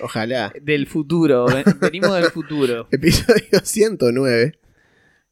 [0.00, 0.52] Ojalá.
[0.60, 2.88] Del futuro, ven- venimos del futuro.
[2.90, 4.58] Episodio 109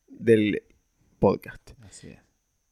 [0.09, 0.62] del
[1.19, 1.70] podcast.
[1.83, 2.19] Así es.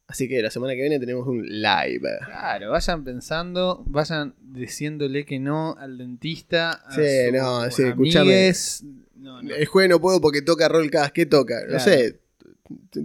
[0.07, 2.09] Así que la semana que viene tenemos un live.
[2.25, 6.73] Claro, vayan pensando, vayan diciéndole que no al dentista.
[6.73, 8.53] A Sí, sus no, sí, escuchame.
[9.17, 9.55] No, no.
[9.55, 11.13] El jueves no puedo porque toca Rollcast.
[11.13, 11.57] ¿Qué toca?
[11.69, 12.21] No sé.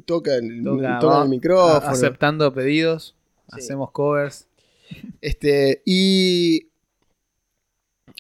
[0.06, 1.88] Toca, el- Toca, toca el micrófono.
[1.92, 3.16] Aceptando pedidos,
[3.50, 3.58] Sí.
[3.62, 4.48] hacemos covers.
[5.22, 6.70] Este, y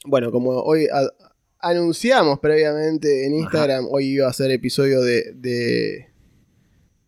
[0.05, 1.11] bueno, como hoy a-
[1.59, 6.09] anunciamos previamente en Instagram, hoy iba a ser episodio de, de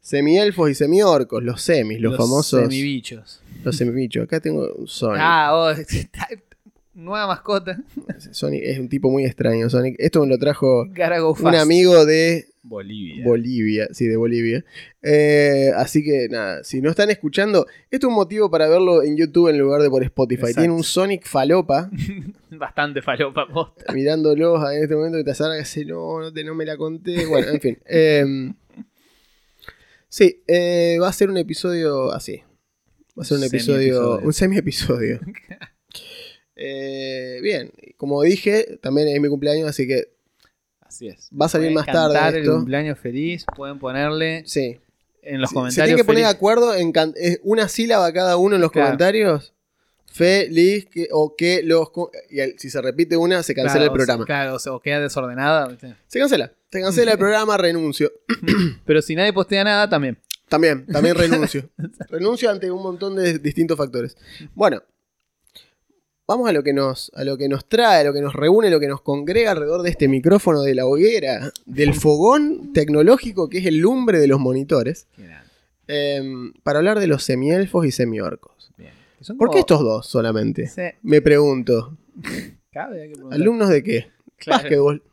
[0.01, 3.41] semielfos y semiorcos, los semis, los, famosos semibichos.
[3.63, 4.23] los semibichos.
[4.23, 5.19] Acá tengo un Sonic.
[5.21, 6.27] Ah, oh, está-
[6.97, 7.77] nueva mascota.
[8.31, 9.95] Sonic es un tipo muy extraño, Sonic.
[9.99, 10.87] Esto me lo trajo
[11.39, 13.23] un amigo de Bolivia.
[13.23, 14.65] Bolivia, sí, de Bolivia.
[15.01, 19.15] Eh, así que nada, si no están escuchando, esto es un motivo para verlo en
[19.15, 20.41] YouTube en lugar de por Spotify.
[20.41, 20.61] Exacto.
[20.61, 21.89] Tiene un Sonic falopa.
[22.49, 23.93] Bastante falopa posta.
[23.93, 27.25] mirándolos en este momento que te que dice, no, no, te, no me la conté.
[27.27, 27.77] Bueno, en fin.
[27.85, 28.53] Em,
[30.09, 32.41] sí, eh, va a ser un episodio así.
[33.17, 35.19] Va a ser un episodio, un semi-episodio.
[36.59, 40.09] Eh, bien, como dije, también es mi cumpleaños, así que
[40.81, 41.29] Así es.
[41.39, 42.55] Va a salir más tarde cantar el esto.
[42.55, 44.79] cumpleaños feliz, pueden ponerle sí.
[45.21, 45.75] en los Se- comentarios.
[45.75, 46.91] Se tiene que poner de acuerdo en
[47.43, 48.87] una sílaba cada uno en los Claro.
[48.87, 49.53] comentarios.
[50.05, 51.89] Feliz que, o que los.
[52.29, 54.23] Y el- si se repite una, se cancela Claro, el programa.
[54.23, 55.77] O, claro, o, sea, o queda desordenada.
[56.07, 56.53] Se cancela.
[56.71, 58.11] Se cancela el programa, renuncio.
[58.85, 60.17] Pero si nadie postea nada, también.
[60.47, 61.69] También, también renuncio.
[62.09, 64.15] renuncio ante un montón de distintos factores.
[64.55, 64.81] Bueno,
[66.27, 68.67] vamos a lo que nos, a lo que nos trae, a lo que nos reúne,
[68.67, 73.49] a lo que nos congrega alrededor de este micrófono de la hoguera, del fogón tecnológico
[73.49, 75.07] que es el lumbre de los monitores,
[75.87, 78.71] em, para hablar de los semielfos y semiorcos.
[78.77, 80.67] Que ¿Por como- qué estos dos solamente?
[80.67, 81.97] Sí, Me pregunto.
[82.71, 83.21] cabe, que.
[83.31, 84.07] ¿Alumnos de qué?
[84.37, 84.61] Claro.
[84.63, 85.03] Básquetbol.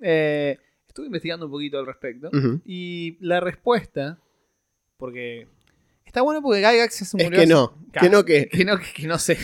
[0.00, 0.56] Eh,
[0.88, 2.30] estuve investigando un poquito al respecto.
[2.64, 4.18] Y la respuesta,
[4.96, 5.46] porque
[6.06, 7.30] está bueno porque Gygax se Es murió.
[7.30, 7.74] que hace- no.
[8.00, 8.48] Que no que.
[8.48, 9.36] Que no, que no sé.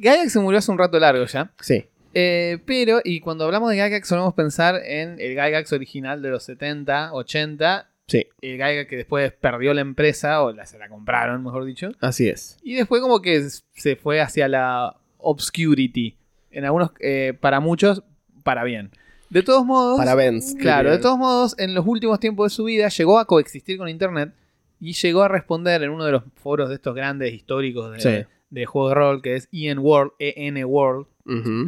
[0.00, 1.52] Gygax se murió hace un rato largo ya.
[1.60, 1.84] Sí.
[2.14, 6.42] Eh, pero, y cuando hablamos de Gygax solemos pensar en el Gygax original de los
[6.44, 11.44] 70, 80, Sí, el Gygax que después perdió la empresa, o la, se la compraron,
[11.44, 12.56] mejor dicho, así es.
[12.62, 16.16] y después como que se fue hacia la obscurity.
[16.50, 18.02] En algunos, eh, para muchos,
[18.42, 18.90] para bien.
[19.30, 20.54] De todos modos, Para Benz.
[20.58, 23.90] claro, de todos modos, en los últimos tiempos de su vida llegó a coexistir con
[23.90, 24.32] Internet
[24.80, 28.26] y llegó a responder en uno de los foros de estos grandes históricos de, Sí.
[28.50, 31.06] De juego de rol, que es EN World, EN World,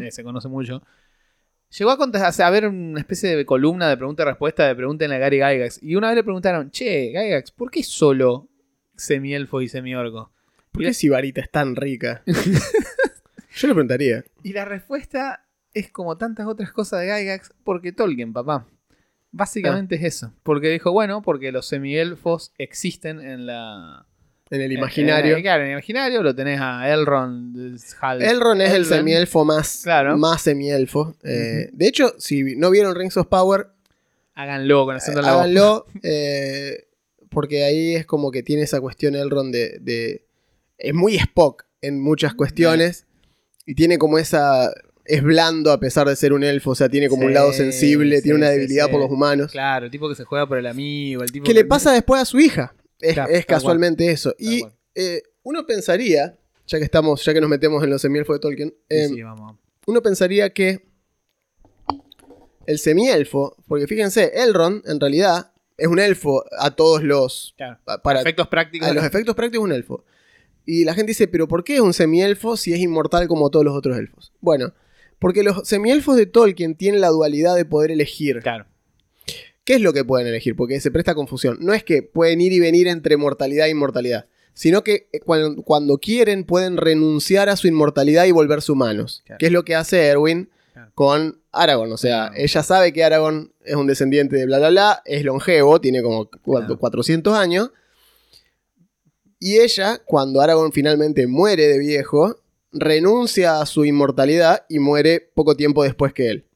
[0.02, 0.82] eh, se conoce mucho.
[1.78, 5.04] Llegó a, contestar, a ver una especie de columna de pregunta y respuesta de pregunta
[5.04, 5.82] a Gary Gygax.
[5.82, 8.48] Y una vez le preguntaron, che, Gygax, ¿por qué solo
[8.96, 10.32] semielfo y semiorco?
[10.72, 12.22] ¿Por Y qué Sibarita es tan rica?
[12.26, 14.24] Yo le preguntaría.
[14.42, 18.66] Y la respuesta es como tantas otras cosas de Gygax, porque Tolkien, papá.
[19.32, 20.32] Básicamente es eso.
[20.42, 24.06] Porque dijo, bueno, porque los semielfos existen en la...
[24.50, 25.36] En el en- imaginario.
[25.36, 27.78] en- claro, en el imaginario lo tenés a Elrond.
[28.00, 30.18] Hal- Elrond es el semielfo más, Claro.
[30.18, 31.14] más semielfo.
[31.22, 33.68] Eh, De hecho, si no vieron Rings of Power,
[34.34, 35.86] Háganlo con acento en la háganlo.
[36.02, 36.84] eh,
[37.28, 40.24] porque ahí es como que tiene esa cuestión Elrond de, de-
[40.78, 43.06] Es muy Spock en muchas cuestiones.
[43.66, 44.72] Y tiene como esa...
[45.04, 46.70] Es blando a pesar de ser un elfo.
[46.70, 48.16] O sea, tiene como un lado sensible.
[48.16, 48.90] sí, tiene una debilidad sí.
[48.92, 49.50] por los humanos.
[49.52, 52.20] Claro, el tipo que se juega por el amigo, el tipo ¿Qué le pasa después
[52.20, 52.74] a su hija?
[53.00, 54.32] Es, Claro, es tal casualmente eso.
[54.32, 54.62] Tal Y
[54.94, 58.74] eh, uno pensaría, ya que estamos, ya que nos metemos en los semielfos de Tolkien,
[58.88, 59.56] eh, sí, vamos.
[59.86, 60.86] uno pensaría que
[62.66, 67.78] el semielfo, porque fíjense, Elrond en realidad es un elfo a todos los Claro.
[68.02, 68.88] para Efectos prácticos.
[68.88, 70.04] a los efectos prácticos es un elfo.
[70.66, 73.64] Y la gente dice, pero ¿por qué es un semielfo si es inmortal como todos
[73.64, 74.32] los otros elfos?
[74.40, 74.72] Bueno,
[75.18, 78.40] porque los semielfos de Tolkien tienen la dualidad de poder elegir.
[78.40, 78.66] Claro.
[79.70, 80.56] ¿Qué es lo que pueden elegir?
[80.56, 81.58] Porque se presta confusión.
[81.60, 85.62] No es que pueden ir y venir entre mortalidad e inmortalidad, sino que eh, cuando,
[85.62, 89.22] cuando quieren pueden renunciar a su inmortalidad y volverse humanos.
[89.26, 89.38] Claro.
[89.38, 90.90] Que es lo que hace Erwin Claro.
[90.96, 91.92] con Aragorn.
[91.92, 95.80] O sea, ella sabe que Aragorn es un descendiente de bla bla bla, es longevo,
[95.80, 96.76] tiene como cu- Claro.
[96.76, 97.70] 400 años.
[99.38, 102.40] Y ella, cuando Aragorn finalmente muere de viejo,
[102.72, 106.46] renuncia a su inmortalidad y muere poco tiempo después que él.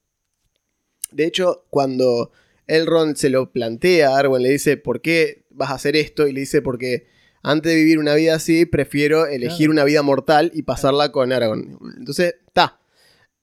[1.12, 2.32] De hecho, cuando
[2.66, 6.26] Elrond se lo plantea, Arwen le dice, ¿por qué vas a hacer esto?
[6.26, 7.06] Y le dice, porque
[7.42, 11.78] antes de vivir una vida así, prefiero elegir una vida mortal y pasarla con Aragorn.
[11.98, 12.78] Entonces, está.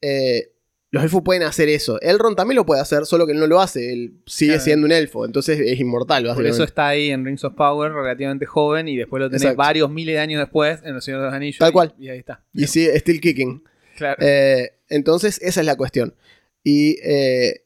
[0.01, 0.47] Eh,
[0.89, 2.01] los elfos pueden hacer eso.
[2.01, 3.93] Elrond también lo puede hacer, solo que él no lo hace.
[3.93, 4.63] Él sigue Claro.
[4.63, 6.25] siendo un elfo, entonces es inmortal.
[6.33, 9.57] Por eso está ahí en Rings of Power, relativamente joven, y después lo tenés Exacto.
[9.59, 11.59] varios miles de años después en El Señor de los Anillos.
[11.59, 11.93] Tal y- cual.
[11.97, 12.43] Y, ahí está.
[12.53, 13.63] Y sigue still kicking.
[13.95, 14.17] Claro.
[14.19, 16.13] Eh, entonces, esa es la cuestión.
[16.63, 17.61] Y eh,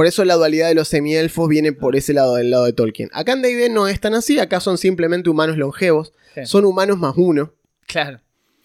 [0.00, 3.10] por eso la dualidad de los semielfos viene por ese lado, del lado de Tolkien.
[3.12, 6.14] Acá en D&D no es tan así, acá son simplemente humanos longevos.
[6.34, 6.46] Sí.
[6.46, 7.52] Son humanos más uno
[7.86, 8.18] claro.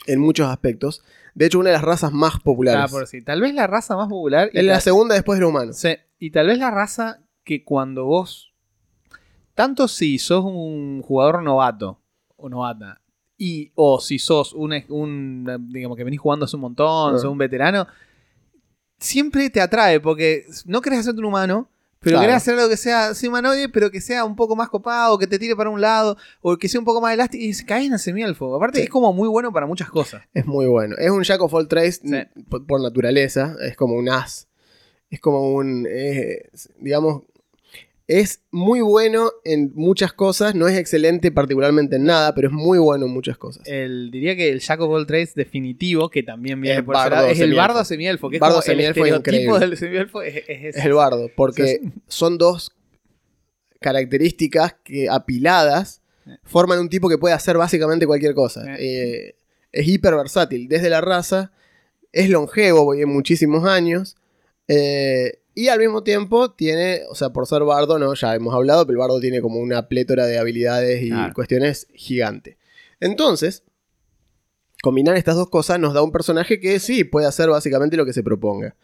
[0.08, 1.04] en muchos aspectos.
[1.34, 2.84] De hecho, una de las razas más populares.
[2.86, 3.22] Ah, por sí.
[3.22, 4.50] Tal vez la raza más popular.
[4.54, 5.76] es la segunda después de los humanos.
[5.78, 8.54] Sí, y tal vez la raza que cuando vos.
[9.56, 12.00] Tanto si sos un jugador novato
[12.38, 13.02] o novata,
[13.38, 17.20] y o si sos un, un digamos que venís jugando hace un montón, Ah.
[17.20, 17.88] sos un veterano,
[19.00, 21.70] siempre te atrae, porque no querés hacerte un humano,
[22.00, 22.24] pero Claro.
[22.28, 25.26] querés hacer algo que sea sí, humanoide, pero que sea un poco más copado, que
[25.28, 27.94] te tire para un lado, o que sea un poco más elástico, y caes en
[27.94, 28.56] el semielfo.
[28.56, 28.84] Aparte, Sí.
[28.84, 30.22] es como muy bueno para muchas cosas.
[30.34, 30.96] Es muy bueno.
[31.00, 32.08] Es un Jack of all trades Sí.
[32.10, 33.56] n- por, por naturaleza.
[33.62, 34.48] Es como un as.
[35.10, 35.88] Es como un.
[35.90, 36.50] eh,
[36.80, 37.24] digamos.
[38.08, 40.54] Es muy bueno en muchas cosas.
[40.54, 43.68] No es excelente particularmente en nada, pero es muy bueno en muchas cosas.
[43.68, 47.26] El, diría que el Jack of all trades definitivo, que también viene Es por bardo
[47.26, 49.68] es el bardo semielfo, que es Bardo como el semielfo es estereotipo increíble.
[49.68, 50.76] del semielfo es, es.
[50.76, 52.72] Es el bardo, porque son dos
[53.80, 56.02] características que apiladas
[56.44, 58.64] forman un tipo que puede hacer básicamente cualquier cosa.
[58.78, 59.36] Eh,
[59.72, 61.52] es hiper versátil, desde la raza,
[62.12, 64.16] es longevo, vive muchísimos años,
[64.68, 68.86] eh, y al mismo tiempo tiene, o sea, por ser bardo, no, ya hemos hablado,
[68.86, 71.34] pero el bardo tiene como una plétora de habilidades y Claro.
[71.34, 72.58] cuestiones gigante.
[73.00, 73.64] Entonces,
[74.84, 78.14] combinar estas dos cosas nos da un personaje que sí puede hacer básicamente lo que
[78.14, 78.76] se proponga.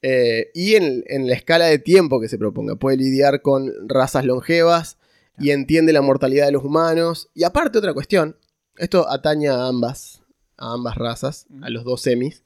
[0.00, 2.74] Eh, y en, en la escala de tiempo que se proponga.
[2.76, 4.98] Puede lidiar con razas longevas
[5.38, 7.30] y entiende la mortalidad de los humanos.
[7.34, 8.36] Y aparte otra cuestión,
[8.78, 10.22] esto atañe a ambas,
[10.56, 12.42] a ambas razas, a los dos semis,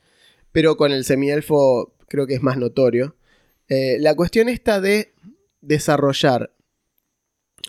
[0.52, 3.16] pero con el semielfo creo que es más notorio.
[3.68, 5.12] Eh, la cuestión está de
[5.60, 6.52] desarrollar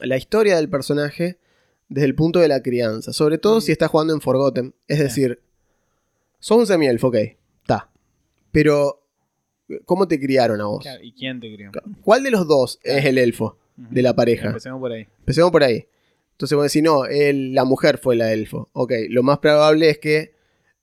[0.02, 1.40] la historia del personaje
[1.90, 3.62] desde el punto de la crianza, sobre todo Mm.
[3.62, 4.76] si está jugando en Forgotten.
[4.88, 5.42] Es decir,
[6.40, 7.16] sos un semielfo, ok,
[7.62, 7.90] está.
[8.52, 9.04] Pero,
[9.86, 10.84] ¿cómo te criaron a vos?
[10.84, 11.72] Claro, ¿Y quién te crió?
[12.04, 14.48] ¿Cuál de los dos es el elfo de la pareja?
[14.50, 15.08] Empecemos por ahí.
[15.20, 15.88] Empecemos por ahí.
[16.34, 18.70] Entonces vos decís, no, la mujer fue la elfo.
[18.74, 20.36] Ok, lo más probable es que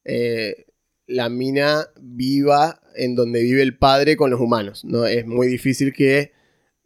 [0.05, 0.67] eh,
[1.07, 4.85] la mina viva en donde vive el padre con los humanos.
[4.85, 5.07] ¿no?
[5.07, 6.33] Es muy difícil que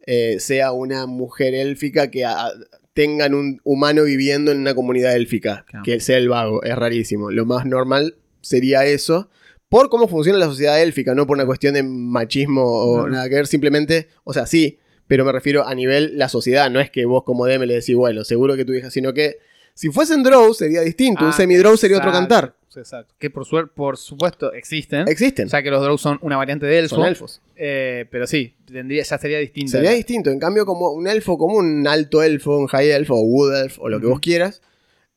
[0.05, 2.51] eh, sea una mujer élfica que a-
[2.93, 5.83] tengan un humano viviendo en una comunidad élfica, Claro.
[5.85, 6.63] que sea el vago.
[6.63, 7.31] Es rarísimo.
[7.31, 9.29] Lo más normal sería eso.
[9.69, 13.09] Por cómo funciona la sociedad élfica, no por una cuestión de machismo o No.
[13.09, 16.79] nada que ver, simplemente, o sea, sí, pero me refiero a nivel la sociedad, no
[16.79, 19.37] es que vos como DM le decís, bueno, seguro que tu hija, sino que
[19.79, 22.53] si fuesen Drow sería distinto, un Ah, semi-Drow sería otro cantar.
[22.75, 23.13] Exacto.
[23.17, 25.07] Que por, suer- por supuesto existen.
[25.07, 26.97] Existen, O sea que los Drow son una variante de elfo.
[26.97, 27.41] son elfos.
[27.55, 29.71] eh, pero sí, tendría, ya sería distinto.
[29.71, 33.21] Sería distinto, en cambio como un elfo, como un alto elfo, un high elfo o
[33.21, 34.61] wood elf o lo que vos quieras,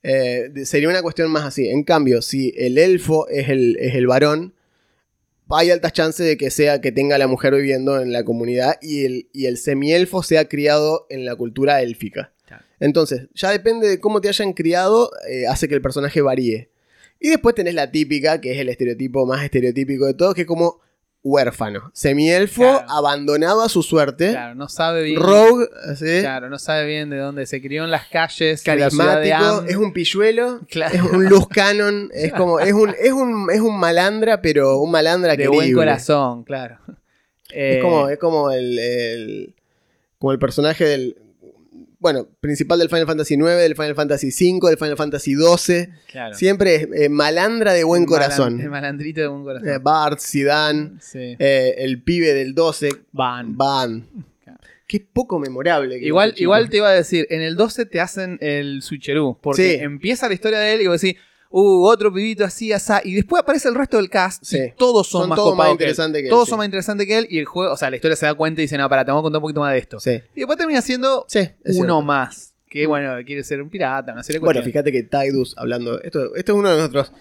[0.05, 1.69] eh, sería una cuestión más así.
[1.69, 4.55] En cambio, si el elfo es el, es el varón,
[5.51, 9.05] hay altas chances de que sea que tenga la mujer viviendo en la comunidad y
[9.05, 12.32] el, y el semielfo sea criado en la cultura élfica.
[12.81, 16.71] Entonces, ya depende de cómo te hayan criado, eh, hace que el personaje varíe.
[17.21, 20.47] Y después tenés la típica, que es el estereotipo más estereotípico de todos, que es
[20.47, 20.81] como
[21.25, 21.93] huérfano.
[21.95, 22.85] Semielfo, Claro.
[22.91, 24.31] abandonado a su suerte.
[24.31, 25.21] Claro, no sabe bien.
[25.21, 28.67] Rogue, así, Claro, no sabe bien de dónde se crió en las calles.
[28.67, 30.93] la carismático, es un pilluelo, Claro.
[30.97, 34.91] es un luz canon, es como, es un, es un, es un malandra, pero un
[34.91, 35.57] malandra de querible.
[35.59, 36.79] buen corazón, claro.
[37.55, 39.55] Es Eh, como, es como el, el-
[40.19, 41.17] como el personaje del,
[42.03, 45.89] bueno, principal del Final Fantasy IX, del Final Fantasy V, del Final Fantasy XII.
[46.11, 46.35] claro.
[46.35, 48.61] Siempre es eh, malandra de buen malan- corazón.
[48.61, 49.69] El malandrito de buen corazón.
[49.69, 51.37] Eh, Bart, Zidane, sí.
[51.39, 53.57] eh, el pibe del 12, Van.
[53.57, 54.07] Van.
[54.45, 54.59] Claro.
[54.87, 55.99] Qué poco memorable.
[56.01, 59.39] que Igual, igual te iba a decir, en el 12 te hacen el switcheroo.
[59.41, 59.85] Porque Sí.
[59.85, 61.19] empieza la historia de él y vos decís,
[61.53, 62.93] uh, otro pibito así, así.
[63.05, 64.43] Y después aparece el resto del cast.
[64.45, 64.59] Sí.
[64.59, 66.51] Y todos son, Son más todos más interesantes que él, Todos sí.
[66.51, 67.27] son más interesantes que él.
[67.31, 69.11] Y el juego, o sea, la historia se da cuenta y dice, no, para, te
[69.11, 70.01] vamos a contar un poquito más de esto.
[70.01, 71.41] Sí, Y después termina siendo sí.
[71.65, 72.03] uno cierto.
[72.03, 72.55] más.
[72.69, 76.01] Que bueno, quiere ser un pirata, una serie de Bueno, fíjate que Tidus, hablando.
[76.03, 77.13] Esto, esto es uno de nuestros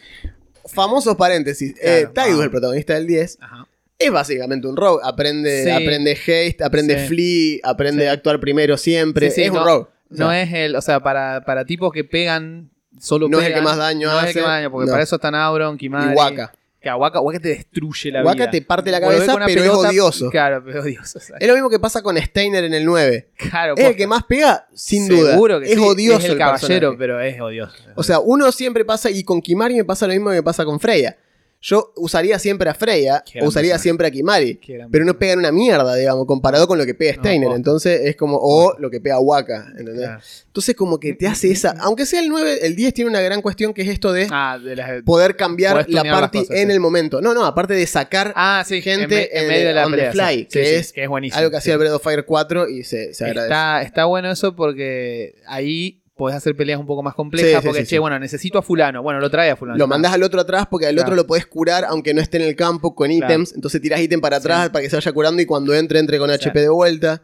[0.65, 1.73] famosos paréntesis.
[1.73, 2.43] Claro, Eh, Tidus, ah.
[2.45, 3.67] el protagonista del 10, Ajá.
[3.99, 5.01] es básicamente un rogue.
[5.03, 5.69] Aprende, Sí.
[5.69, 7.07] aprende haste, aprende Sí.
[7.07, 8.07] flee, aprende Sí.
[8.07, 9.29] a actuar primero siempre.
[9.29, 9.87] Sí, es un rogue.
[9.87, 12.70] O No es el, o sea, para, para tipos que pegan
[13.01, 14.85] solo No es el que más daño no es el hace, que más daño, porque
[14.85, 14.91] no.
[14.91, 16.13] para eso están Auron, Kimari.
[16.13, 16.53] Y Waka.
[16.79, 18.51] Que Waka, Waka te destruye la Waka vida.
[18.51, 20.29] te parte la cabeza, pero es odioso.
[20.31, 21.19] Claro, pero es odioso.
[21.19, 21.35] exacto.
[21.39, 23.29] Es lo mismo que pasa con Steiner en el 9.
[23.37, 25.33] Claro, Es el que más pega, sin duda.
[25.33, 26.97] Seguro que es sí, odioso es el, el caballero, personaje.
[26.97, 27.75] pero es odioso.
[27.95, 30.65] O sea, uno siempre pasa, y con Kimari me pasa lo mismo que me pasa
[30.65, 31.15] con Freya.
[31.63, 33.79] Yo usaría siempre a Freya, o usaría personaje.
[33.83, 34.59] siempre a Kimari.
[34.91, 37.51] Pero no pegan una mierda, digamos, comparado con lo que pega Steiner.
[37.51, 40.05] Entonces es como, o lo que pega Waka, ¿entendés?
[40.07, 40.21] Claro.
[40.47, 41.75] Entonces como que te hace esa...
[41.81, 44.57] Aunque sea el 9, el 10 tiene una gran cuestión que es esto de Ah,
[44.61, 45.03] de las...
[45.03, 46.73] poder cambiar la party cosas, en sí.
[46.73, 47.21] el momento.
[47.21, 49.95] No, no, aparte de sacar Ah, sí, gente en, en en- medio de la on
[49.95, 50.47] the fly, sí.
[50.49, 51.37] que es que es buenísimo.
[51.37, 53.53] algo que hacía el Breath of Fire 4 y se, se agradece.
[53.53, 57.49] Está, está bueno eso porque ahí podés hacer peleas un poco más complejas.
[57.49, 59.01] Sí, sí, porque, sí, che, bueno, necesito a Fulano.
[59.01, 59.77] Bueno, lo trae a Fulano.
[59.77, 61.07] Lo mandas al otro atrás porque al Claro.
[61.07, 63.25] otro lo podés curar aunque no esté en el campo con Claro.
[63.33, 63.53] ítems.
[63.55, 66.29] Entonces tirás ítem para atrás para que se vaya curando y cuando entre, entre con.
[66.29, 67.23] HP de vuelta.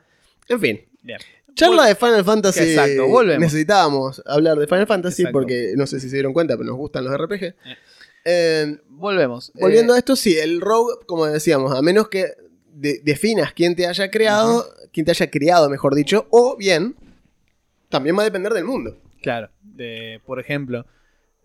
[0.49, 0.81] En fin.
[1.03, 1.19] Bien.
[1.53, 2.59] Charla Vol- de Final Fantasy.
[2.61, 3.41] Exacto, volvemos.
[3.41, 5.33] Necesitábamos hablar de Final Fantasy Exacto.
[5.39, 7.53] porque no sé si se dieron cuenta, pero nos gustan los RPG.
[8.25, 9.51] Eh, Volvemos.
[9.55, 12.25] volviendo Eh, a esto, sí, el rogue, como decíamos, a menos que
[12.73, 16.95] de- definas quién te haya creado, quién te haya criado, mejor dicho, o bien,
[17.89, 18.97] también va a depender del mundo.
[19.21, 19.49] Claro.
[19.61, 20.85] de- por ejemplo,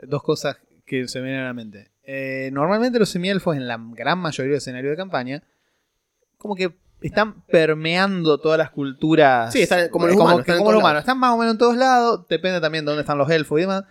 [0.01, 0.57] dos cosas
[0.87, 1.91] que se me vienen a la mente.
[2.05, 5.43] Eh, normalmente los semielfos en la gran mayoría de escenarios de campaña,
[6.39, 9.53] como que están permeando todas las culturas.
[9.53, 10.95] Sí, están como los como, humanos, están en como todos los humanos.
[10.95, 11.03] lados.
[11.03, 12.27] Están más o menos en todos lados.
[12.29, 13.85] Depende también de dónde están los elfos y demás.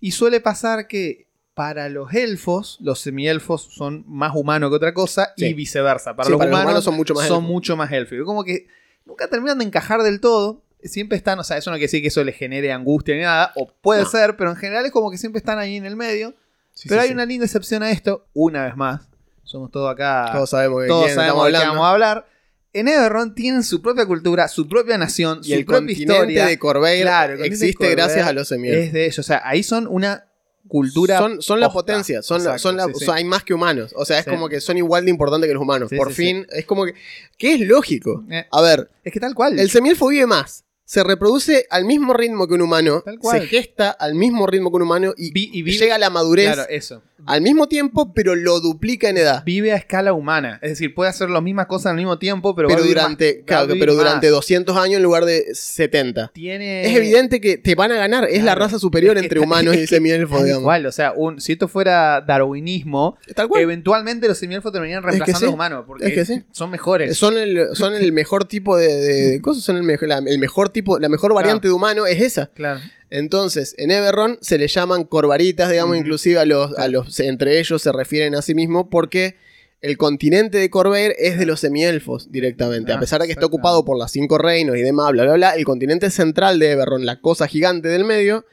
[0.00, 5.32] Y suele pasar que para los elfos, los semielfos son más humanos que otra cosa
[5.36, 5.46] Sí.
[5.46, 6.14] y viceversa.
[6.16, 7.50] Para, Sí, los, para los humanos son mucho más son elfos.
[7.50, 8.26] mucho más élficos.
[8.26, 8.66] Como que
[9.04, 10.62] nunca terminan de encajar del todo.
[10.88, 13.52] Siempre están, o sea, eso no quiere decir que eso les genere angustia ni nada,
[13.56, 14.08] o puede No.
[14.08, 16.34] ser, pero en general es como que siempre están ahí en el medio.
[16.74, 17.14] Sí, pero sí, hay sí.
[17.14, 19.08] una linda excepción a esto, una vez más.
[19.44, 21.74] Somos todos acá, Todos sabemos de todos sabemos de qué hablando.
[21.74, 22.26] vamos a hablar.
[22.72, 26.44] En Everron tienen su propia cultura, su propia nación, Y su el propia historia.
[26.46, 28.84] de Corveir Claro, de existe Corvair gracias a los semielfos.
[28.86, 30.26] Es de ellos, o sea, ahí son una
[30.68, 31.16] cultura.
[31.18, 31.92] Son, son la posta.
[31.92, 33.04] potencia, son, Exacto, son la- sí, sí.
[33.04, 33.94] o sea, hay más que humanos.
[33.96, 34.30] O sea, es Sí.
[34.32, 35.90] como que son igual de importantes que los humanos.
[35.96, 36.92] Por fin, es como que.
[37.38, 38.24] Que es lógico.
[38.30, 39.58] Eh, A ver, es que tal cual.
[39.58, 40.64] el semielfo vive más.
[40.88, 43.02] Se reproduce al mismo ritmo que un humano.
[43.30, 46.10] Se gesta al mismo ritmo que un humano y, Vi- y vive- llega a la
[46.10, 47.02] madurez Claro, eso.
[47.26, 49.42] al mismo tiempo, pero lo duplica en edad.
[49.44, 50.60] Vive a escala humana.
[50.62, 53.42] Es decir, puede hacer las mismas cosas al mismo tiempo, pero, Pero a durante, más-
[53.42, 53.96] a claro, pero más.
[54.04, 56.30] durante 200 años en lugar de 70.
[56.32, 56.86] Tiene...
[56.88, 58.28] Es evidente que te van a ganar.
[58.30, 60.62] Es la raza superior Es que entre humanos es y que semielfos, digamos.
[60.64, 63.60] cual, o sea, un- si esto fuera darwinismo, Tal cual.
[63.62, 66.42] eventualmente los semielfos terminarían que reemplazando sí, a los humanos, porque es que sí.
[66.52, 67.16] son mejores.
[67.16, 70.38] Son el, son el mejor tipo de, de- de cosas, son el, mejor- la, el
[70.38, 72.48] mejor tipo, la mejor variante de humano es esa.
[72.48, 72.80] Claro.
[73.08, 77.80] Entonces, en Everron se le llaman corvaritas, digamos, inclusive a los, a los, entre ellos
[77.80, 79.36] se refieren a sí mismos porque
[79.80, 82.92] el continente de Corvair es de los semielfos directamente.
[82.92, 85.32] Ah, a pesar de que está ocupado por las cinco reinos y demás, bla, bla,
[85.32, 88.44] bla, el continente central de Everron, la cosa gigante del medio,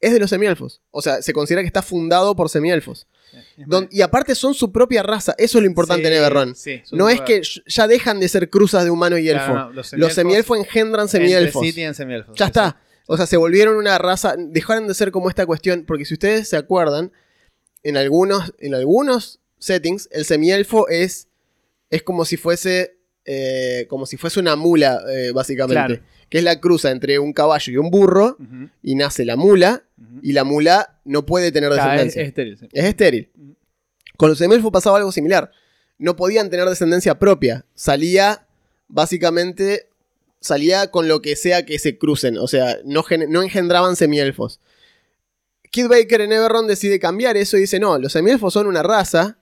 [0.00, 0.82] es de los semielfos.
[0.90, 3.06] O sea, se considera que está fundado por semielfos.
[3.66, 6.54] Don- y aparte son su propia raza, eso es lo importante Sí, en Everron.
[6.54, 9.44] sí, son No es que ya dejan de ser cruzas de humano y elfo.
[9.52, 11.64] Claro, no, los Los semielfos engendran semielfos.
[11.66, 12.36] Sí, tienen semielfos.
[12.38, 12.80] Ya está.
[13.06, 14.34] O sea, se volvieron una raza.
[14.38, 15.84] Dejaron de ser como esta cuestión.
[15.86, 17.12] Porque si ustedes se acuerdan,
[17.82, 21.28] en algunos, en algunos settings, el semielfo es.
[21.90, 22.96] Es como si fuese.
[23.24, 25.74] eh, como si fuese una mula, eh, básicamente.
[25.96, 26.02] Claro.
[26.32, 28.38] Que es la cruza entre un caballo y un burro.
[28.82, 29.84] Y nace la mula.
[30.22, 32.22] Y la mula no puede tener Claro, es, descendencia.
[32.22, 32.68] es estéril, sí.
[32.72, 33.30] Es estéril.
[34.16, 35.50] Con los semielfos pasaba algo similar.
[35.98, 37.66] No podían tener descendencia propia.
[37.74, 38.46] Salía,
[38.88, 39.90] básicamente,
[40.40, 42.38] salía con lo que sea que se crucen.
[42.38, 44.58] O sea, no, no engendraban semielfos.
[45.70, 49.38] Kid Baker en Everron decide cambiar eso y dice, no, los semielfos son una raza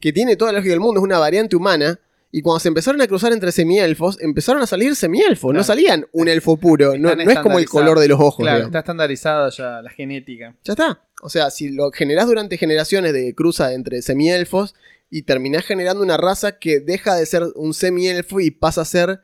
[0.00, 2.00] que tiene toda la lógica del mundo, es una variante humana.
[2.36, 5.54] Y cuando se empezaron a cruzar entre semielfos, empezaron a salir semielfos.
[5.54, 6.98] No salían un elfo puro.
[6.98, 8.44] No, es como el color de los ojos.
[8.44, 8.68] Claro, digamos.
[8.68, 10.54] está estandarizada ya la genética.
[10.62, 11.00] Ya está.
[11.22, 14.74] O sea, si lo generás durante generaciones de cruza entre semielfos
[15.08, 19.20] y terminás generando una raza que deja de ser un semielfo y pasa a ser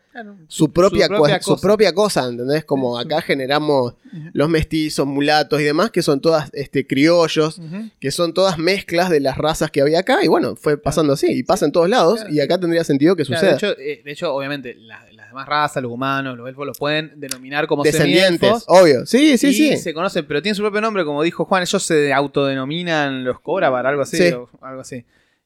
[0.47, 1.67] su propia, Su propia cua- su cosa.
[1.67, 2.65] propia cosa, ¿entendés?
[2.65, 3.95] Como acá generamos
[4.33, 7.61] los mestizos, mulatos y demás, que son todas este, criollos,
[7.99, 11.27] que son todas mezclas de las razas que había acá, y bueno, fue pasando así,
[11.33, 12.33] y pasa en todos lados, Claro.
[12.35, 13.51] y acá tendría sentido que Claro, suceda.
[13.53, 16.79] de, hecho, eh, de hecho, obviamente, las, las demás razas, los humanos, los elfos, los
[16.79, 19.05] pueden denominar como Descendientes, obvio.
[19.07, 19.77] Sí, sí, y sí.
[19.79, 23.87] se conocen, pero tienen su propio nombre, como dijo Juan, ellos se autodenominan los Corabar,
[23.87, 24.31] algo así, Sí.
[24.33, 25.05] o algo así.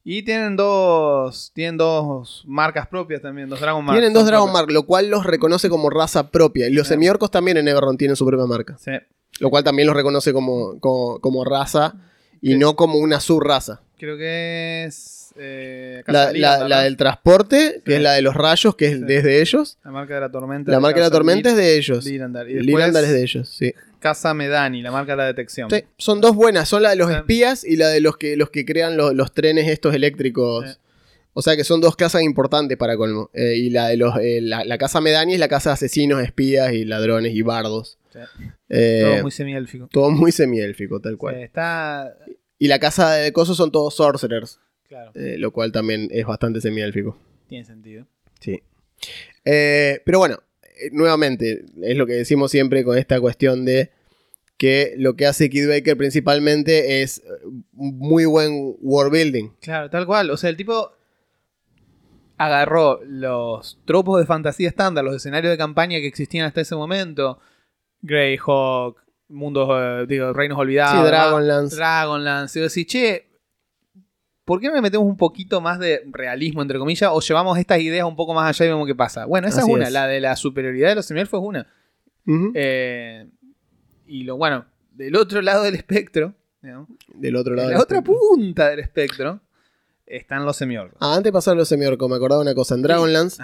[0.09, 3.99] Y tienen dos, tienen dos marcas propias también, dos Dragon Marks.
[3.99, 4.53] Tienen dos Dragon.
[4.53, 6.69] Mark, lo cual los reconoce como raza propia.
[6.69, 8.77] Y los semiorcos también en Everron tienen su propia marca.
[8.79, 8.93] Sí.
[9.41, 11.95] Lo cual también los reconoce como, como, como raza
[12.41, 12.57] y Sí.
[12.59, 13.81] no como una subraza.
[13.99, 15.35] Creo que es.
[15.39, 19.05] eh, La, la- del transporte, que es la de los rayos, que es Sí.
[19.07, 19.77] desde ellos.
[19.85, 20.71] La marca de la tormenta.
[20.71, 22.05] La marca de la tormenta es de ellos.
[22.05, 22.49] Lirandar.
[22.49, 23.75] Y después Lirandar es de ellos, sí.
[24.09, 25.69] Casa Medani, la marca de la detección.
[25.71, 27.17] Sí, son dos buenas, son la de los Sí.
[27.17, 30.71] espías y la de los que, los que crean lo- los trenes estos eléctricos.
[30.71, 30.77] Sí.
[31.33, 33.31] O sea que son dos casas importantes para colmo.
[33.35, 36.23] Eh, y la de los eh, la, la casa Medani es la casa de asesinos,
[36.23, 37.99] espías y ladrones y bardos.
[38.13, 38.21] Sí.
[38.71, 39.89] Eh, Todo muy semiélfico.
[39.93, 41.35] todo muy semiélfico, tal cual.
[41.37, 42.17] Está.
[42.59, 47.19] Y la casa de cosos son todos sorcerers, Claro, lo cual también es bastante semiélfico.
[47.49, 48.07] tiene sentido.
[48.41, 48.63] Sí.
[49.45, 50.39] Pero bueno,
[50.93, 53.91] nuevamente, es lo que decimos siempre con esta cuestión de
[54.57, 57.23] que lo que hace Kid Baker principalmente es eh,
[57.73, 59.51] muy buen world building.
[59.61, 60.31] Claro, tal cual.
[60.31, 60.93] O sea, el tipo
[62.39, 67.39] agarró los tropos de fantasía estándar, los escenarios de campaña que existían hasta ese momento.
[68.03, 68.99] Greyhawk,
[69.29, 71.05] mundos, eh, digo, reinos olvidados.
[71.05, 71.77] Sí, Dragonlance.
[71.77, 72.59] Dragonlance.
[72.59, 73.27] Y decís, che,
[74.45, 77.81] ¿por qué no le metemos un poquito más de realismo, entre comillas, o llevamos estas
[77.81, 79.27] ideas un poco más allá y vemos qué pasa?
[79.27, 79.93] Bueno, esa Así es una, es.
[79.93, 81.67] la de la superioridad de los semielfos es una.
[82.55, 83.29] Eh,
[84.07, 86.35] y lo bueno, del otro lado del espectro,
[87.15, 87.69] Del otro lado.
[87.69, 88.19] en la del otra espectro.
[88.31, 89.41] punta del espectro,
[90.07, 90.99] están los semiorcos.
[91.01, 92.75] Ah, antes de pasar a los semiorcos, me acordaba una cosa.
[92.75, 93.43] En Dragonlance.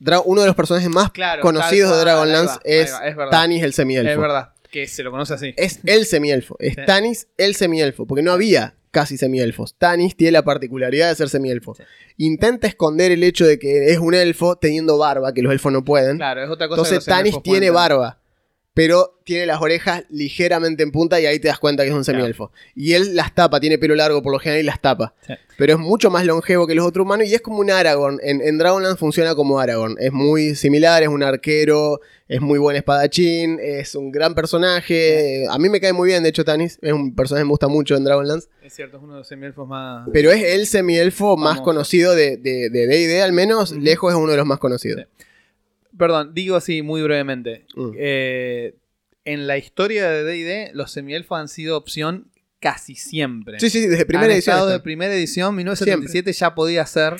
[0.00, 3.30] Dra- uno de los personajes más Claro, conocidos de Dragonlance va, es, va, es.
[3.30, 4.12] Tanis el semielfo.
[4.12, 5.54] Es verdad, que se lo conoce así.
[5.56, 6.56] Es el semielfo.
[6.60, 6.80] Es Sí.
[6.86, 8.06] Tanis el semielfo.
[8.06, 9.74] Porque no había casi semielfos.
[9.76, 11.74] Tanis tiene la particularidad de ser semielfo.
[11.74, 11.82] Sí.
[12.16, 15.84] Intenta esconder el hecho de que es un elfo teniendo barba, que los elfos no
[15.84, 16.16] pueden.
[16.18, 16.82] Claro, es otra cosa.
[16.82, 18.20] Entonces Tanis tiene barba.
[18.78, 22.04] Pero tiene las orejas ligeramente en punta y ahí te das cuenta que es un
[22.04, 22.18] Claro.
[22.20, 22.52] semielfo.
[22.76, 25.14] Y él las tapa, tiene pelo largo por lo general y las tapa.
[25.26, 25.34] Sí.
[25.56, 28.20] Pero es mucho más longevo que los otros humanos y es como un Aragorn.
[28.22, 29.96] En, en Dragonlance funciona como Aragorn.
[29.98, 35.46] Es muy similar, es un arquero, es muy buen espadachín, es un gran personaje.
[35.50, 36.78] A mí me cae muy bien, de hecho, Tanis.
[36.80, 38.46] Es un personaje que me gusta mucho en Dragonlance.
[38.62, 40.08] Es cierto, es uno de los semielfos más.
[40.12, 44.30] Pero es el semielfo más conocido de D&D, de, D&D, al menos lejos es uno
[44.30, 45.02] de los más conocidos.
[45.18, 45.24] Sí.
[45.98, 47.66] Perdón, digo así muy brevemente.
[47.74, 47.90] Mm.
[47.98, 48.74] Eh,
[49.24, 53.60] en la historia de DD, los semielfos han sido opción casi siempre.
[53.60, 54.54] Sí, sí, desde primera Han edición.
[54.56, 57.16] estado de primera edición, 1977 ya podía ser.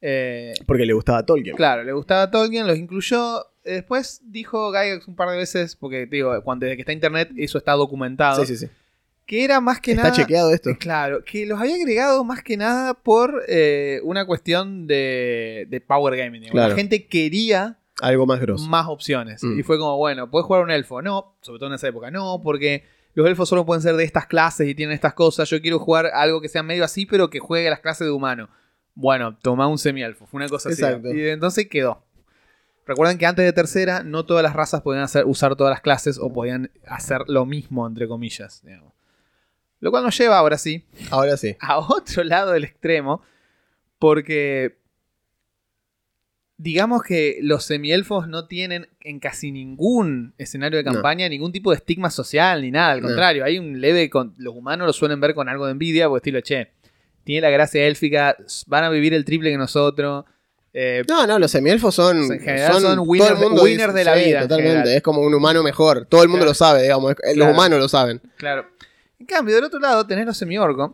[0.00, 1.56] eh, Porque le gustaba a Tolkien.
[1.56, 3.40] Claro, le gustaba a Tolkien, los incluyó.
[3.64, 7.30] Eh, Después dijo Gygax un par de veces, porque digo, cuando, desde que está internet,
[7.36, 8.44] eso está documentado.
[8.44, 8.72] Sí, sí, sí.
[9.26, 10.14] Que era más que Está nada.
[10.16, 10.70] chequeado esto.
[10.80, 16.16] Claro, que los había agregado más que nada por eh, una cuestión de, de power
[16.16, 16.48] gaming.
[16.50, 16.70] Claro.
[16.70, 18.66] La gente quería Algo más grosso.
[18.68, 19.42] más opciones.
[19.42, 19.58] Mm.
[19.58, 21.02] Y fue como, bueno, ¿puedes jugar un elfo?
[21.02, 22.84] No, sobre todo en esa época, no, porque
[23.14, 25.48] los elfos solo pueden ser de estas clases y tienen estas cosas.
[25.50, 28.48] Yo quiero jugar algo que sea medio así, pero que juegue las clases de humano.
[28.94, 30.26] Bueno, toma un semielfo.
[30.26, 31.08] Fue una cosa Exacto.
[31.08, 31.18] así.
[31.18, 32.02] Y entonces quedó.
[32.86, 36.18] Recuerden que antes de tercera, no todas las razas podían hacer, usar todas las clases
[36.18, 38.62] o podían hacer lo mismo, entre comillas.
[38.64, 38.92] digamos.
[39.78, 41.56] Lo cual nos lleva ahora sí Ahora sí.
[41.60, 43.22] a otro lado del extremo,
[43.98, 44.79] porque
[46.62, 50.92] digamos que los semielfos no tienen en casi ningún escenario de No.
[50.92, 53.06] campaña ningún tipo de estigma social ni nada, al No.
[53.08, 56.18] contrario, hay un leve, con, los humanos lo suelen ver con algo de envidia, porque
[56.28, 56.72] estilo, che,
[57.24, 60.24] tiene la gracia élfica, van a vivir el triple que nosotros.
[60.74, 62.18] eh, No, no, los semielfos son.
[62.30, 64.96] En general son todo el winners de- mundo winners de la vida, en Totalmente.
[64.96, 66.04] Es como un humano mejor.
[66.06, 66.50] Todo el mundo Claro.
[66.50, 67.14] lo sabe, digamos.
[67.24, 68.20] es- Los humanos lo saben.
[68.36, 68.66] claro.
[69.18, 70.92] En cambio, del otro lado tenés los semiorcos,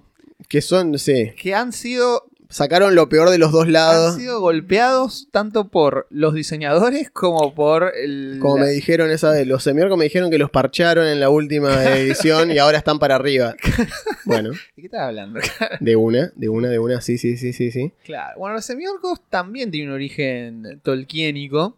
[0.48, 1.32] Que son, sí.
[1.40, 4.14] que han sido Sacaron lo peor de los dos han lados.
[4.16, 9.64] sido golpeados tanto por los diseñadores como por el, Como me dijeron esa vez, los
[9.64, 13.54] semiorcos me dijeron que los parcharon en la última edición y ahora están para arriba.
[14.24, 15.38] Bueno, ¿De qué estás hablando?
[15.80, 17.92] de una, de una, de una, sí, sí, sí, sí, sí.
[18.04, 18.38] claro.
[18.38, 21.76] Bueno, los semiorcos también tienen un origen tolkienico.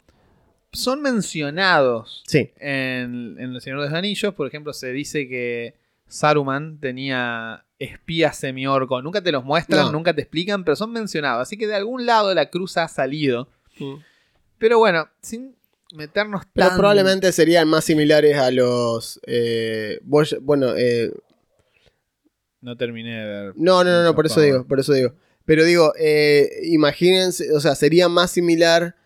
[0.73, 4.35] Son mencionados Sí, en, en El Señor de los Anillos.
[4.35, 5.75] Por ejemplo, se dice que
[6.09, 9.03] Saruman tenía espías semiorcos.
[9.05, 9.93] Nunca te los muestran, No.
[9.93, 11.43] nunca te explican, pero son mencionados.
[11.43, 13.49] Así que de algún lado la cruz ha salido.
[14.59, 15.55] Pero bueno, sin
[15.95, 19.21] meternos pero tan- probablemente serían más similares a los...
[19.27, 21.13] eh, bueno, eh,
[22.61, 23.53] No terminé de ver.
[23.57, 25.13] No, no, no, no, por eso digo, por eso digo.
[25.45, 28.97] Pero digo, eh, imagínense, o sea, sería más similar,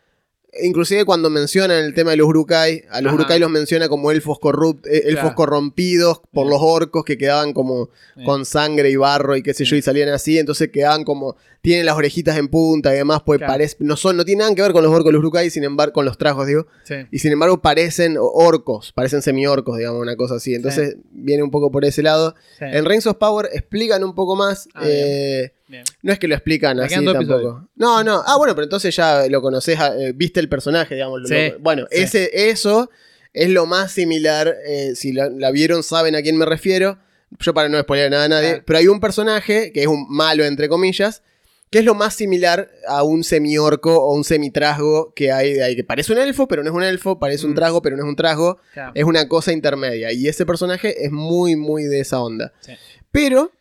[0.60, 3.12] inclusive cuando mencionan el tema de los Urukai, a los.
[3.14, 5.34] Urukai los menciona como elfos, corrupt, eh, elfos Claro.
[5.36, 7.88] corrompidos por los orcos que quedaban como
[8.24, 11.86] con sangre y barro y qué sé yo, y salían así, entonces quedaban como, tienen
[11.86, 13.52] las orejitas en punta y demás, pues Claro.
[13.52, 15.92] parece, no son, no tienen nada que ver con los orcos, los Urukai, sin embargo,
[15.94, 16.96] con los trajos, digo, Sí.
[17.10, 21.70] y sin embargo parecen orcos, parecen semi-orcos, digamos, una cosa así, entonces viene un poco
[21.70, 22.34] por ese lado.
[22.58, 22.64] sí.
[22.66, 24.68] En Rings of Power explican un poco más.
[24.74, 25.61] Ah, eh, Bien.
[26.02, 27.18] No es que lo explican Me así tampoco.
[27.18, 27.54] episodios.
[27.76, 28.22] No, no.
[28.26, 31.20] Ah, bueno, pero entonces ya lo conoces, ah, eh, viste el personaje, digamos.
[31.22, 31.98] lo- Sí, lo- bueno, sí.
[32.02, 32.90] ese, eso
[33.32, 34.54] es lo más similar.
[34.66, 36.98] eh, si la, la vieron, saben a quién me refiero.
[37.40, 38.48] Yo para no spoiler nada a nadie.
[38.50, 38.64] Claro.
[38.66, 41.22] Pero hay un personaje que es un malo, entre comillas,
[41.70, 45.74] Que es lo más similar a un semiorco o un semitrasgo que hay de ahí.
[45.74, 47.18] Que parece un elfo, pero no es un elfo.
[47.18, 47.54] Parece un Mm.
[47.54, 48.58] trasgo, pero no es un trasgo.
[48.74, 48.92] Claro.
[48.94, 50.12] Es una cosa intermedia.
[50.12, 52.52] Y ese personaje es muy, muy de esa onda.
[52.60, 52.72] Sí.
[53.10, 53.52] Pero,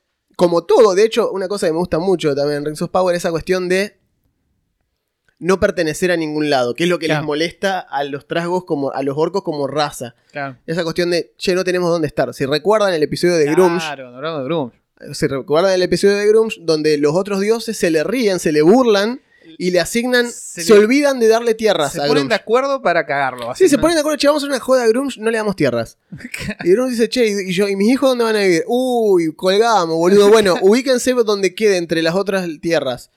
[0.41, 3.13] como todo, de hecho, una cosa que me gusta mucho también en Rings of Power
[3.15, 3.99] es esa cuestión de
[5.37, 7.21] no pertenecer a ningún lado, que es lo que Claro.
[7.21, 10.15] les molesta a los trasgos como a los orcos como raza.
[10.31, 10.57] Claro.
[10.65, 12.33] Esa cuestión de, che, no tenemos dónde estar.
[12.33, 14.73] Si recuerdan el episodio de Grumsh, Claro, de Grumsh.
[15.13, 18.63] si recuerdan el episodio de Grumsh, donde los otros dioses se le ríen, se le
[18.63, 19.21] burlan
[19.57, 22.81] y le asignan, se, Se le- olvidan de darle tierras Se a ponen de acuerdo
[22.81, 23.53] para cagarlo.
[23.55, 25.55] Sí, se ponen de acuerdo, che, vamos a una joda a Grumsh, no le damos
[25.55, 25.97] tierras.
[26.63, 28.63] Y Grumsh dice, che, ¿y, yo, ¿y mis hijos dónde van a vivir?
[28.67, 30.29] Uy, colgamos, boludo.
[30.29, 33.09] Bueno, ubíquense donde quede entre las otras tierras.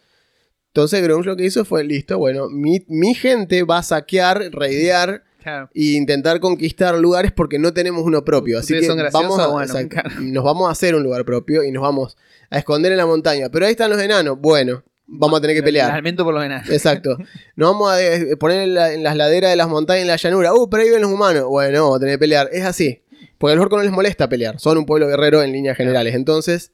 [0.68, 5.22] Entonces Grumsh lo que hizo fue, listo, bueno, mi, mi gente va a saquear, raidear
[5.42, 5.68] Claro.
[5.74, 8.58] e intentar conquistar lugares porque no tenemos uno propio.
[8.58, 9.74] Así que son vamos a, bueno,
[10.20, 12.16] nos vamos a hacer un lugar propio y nos vamos
[12.48, 13.50] a esconder en la montaña.
[13.50, 14.38] Pero ahí están los enanos.
[14.40, 15.92] Bueno, vamos a tener que pelear.
[15.92, 16.68] Lamento por los enanos.
[16.70, 17.16] Exacto.
[17.56, 20.16] Nos vamos a eh, poner en, la- en las laderas de las montañas, en la
[20.16, 20.54] llanura.
[20.54, 21.44] Uh, pero ahí viven los humanos.
[21.44, 22.48] Bueno, vamos a tener que pelear.
[22.52, 23.02] Es así.
[23.38, 24.58] Porque a los orcos no les molesta pelear.
[24.60, 26.14] Son un pueblo guerrero en líneas generales.
[26.14, 26.72] Entonces,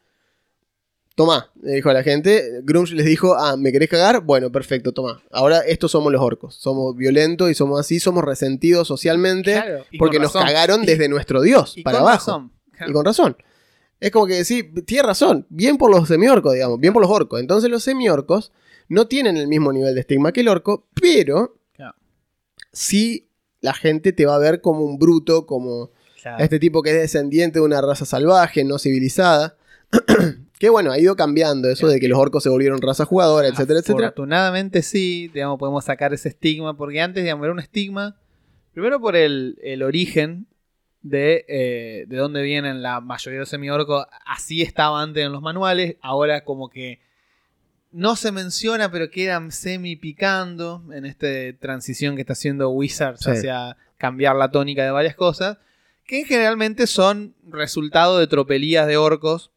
[1.14, 2.60] tomá, le dijo a la gente.
[2.62, 4.20] Grumsh les dijo, ah, ¿me querés cagar?
[4.20, 5.22] Bueno, perfecto, tomá.
[5.30, 6.54] Ahora estos somos los orcos.
[6.54, 9.52] Somos violentos y somos así, somos resentidos socialmente.
[9.52, 10.46] Claro, porque nos razón.
[10.46, 12.18] cagaron Y- desde nuestro dios Y para con abajo.
[12.30, 12.52] razón.
[12.72, 12.90] Claro.
[12.90, 13.36] Y con razón.
[14.00, 17.38] Es como que decir, tiene razón, bien por los semiorcos, digamos, bien por los orcos.
[17.40, 18.50] Entonces los semiorcos
[18.88, 21.94] no tienen el mismo nivel de estigma que el orco, pero Claro.
[22.72, 23.28] sí
[23.60, 25.90] la gente te va a ver como un bruto, como
[26.22, 26.42] Claro.
[26.42, 29.56] este tipo que es descendiente de una raza salvaje, no civilizada.
[30.58, 33.80] que bueno, ha ido cambiando eso de que los orcos se volvieron raza jugadora, etcétera,
[33.80, 34.08] etcétera.
[34.08, 38.16] Afortunadamente sí, digamos, podemos sacar ese estigma, porque antes, digamos, era un estigma,
[38.72, 40.46] primero por el, el origen
[41.02, 45.42] de, eh, de dónde vienen la mayoría de los semiorcos, así estaba antes en los
[45.42, 47.00] manuales, ahora como que
[47.92, 51.26] no se menciona, pero quedan semi picando en esta
[51.58, 53.30] transición que está haciendo Wizards Sí.
[53.30, 55.58] hacia cambiar la tónica de varias cosas,
[56.06, 59.50] que generalmente son resultado de tropelías de orcos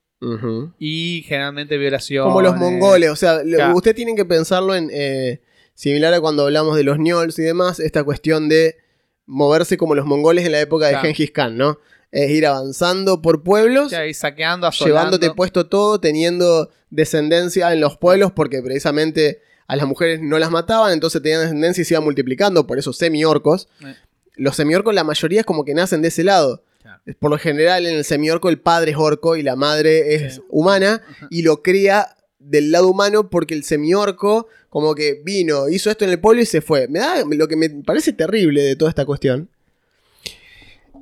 [0.79, 2.27] y generalmente violaciones.
[2.29, 3.75] Como los mongoles, o sea, Claro.
[3.75, 5.41] usted tienen que pensarlo en eh,
[5.73, 8.77] similar a cuando hablamos de los ñols y demás, esta cuestión de
[9.25, 11.05] moverse como los mongoles en la época de Claro.
[11.07, 11.79] Genghis Khan, ¿no?
[12.11, 14.95] Es ir avanzando por pueblos, y saqueando, asolando.
[14.99, 20.51] llevándote puesto todo, teniendo descendencia en los pueblos, porque precisamente a las mujeres no las
[20.51, 23.67] mataban, entonces tenían descendencia y se iba multiplicando, por eso semiorcos.
[23.83, 23.95] Eh.
[24.35, 26.63] Los semiorcos, la mayoría es como que nacen de ese lado.
[26.81, 27.01] Claro.
[27.19, 30.41] Por lo general, en el semiorco, el padre es orco y la madre es Sí.
[30.49, 31.27] humana, Ajá.
[31.31, 36.09] y lo cría del lado humano porque el semiorco, como que vino, hizo esto en
[36.09, 36.87] el pueblo y se fue.
[36.87, 39.47] Me da, lo que me parece terrible de toda esta cuestión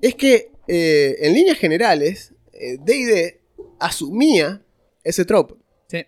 [0.01, 3.39] es que, eh, en líneas generales, eh, D&D
[3.79, 4.61] asumía
[5.05, 5.55] ese trope.
[5.87, 6.05] Sí.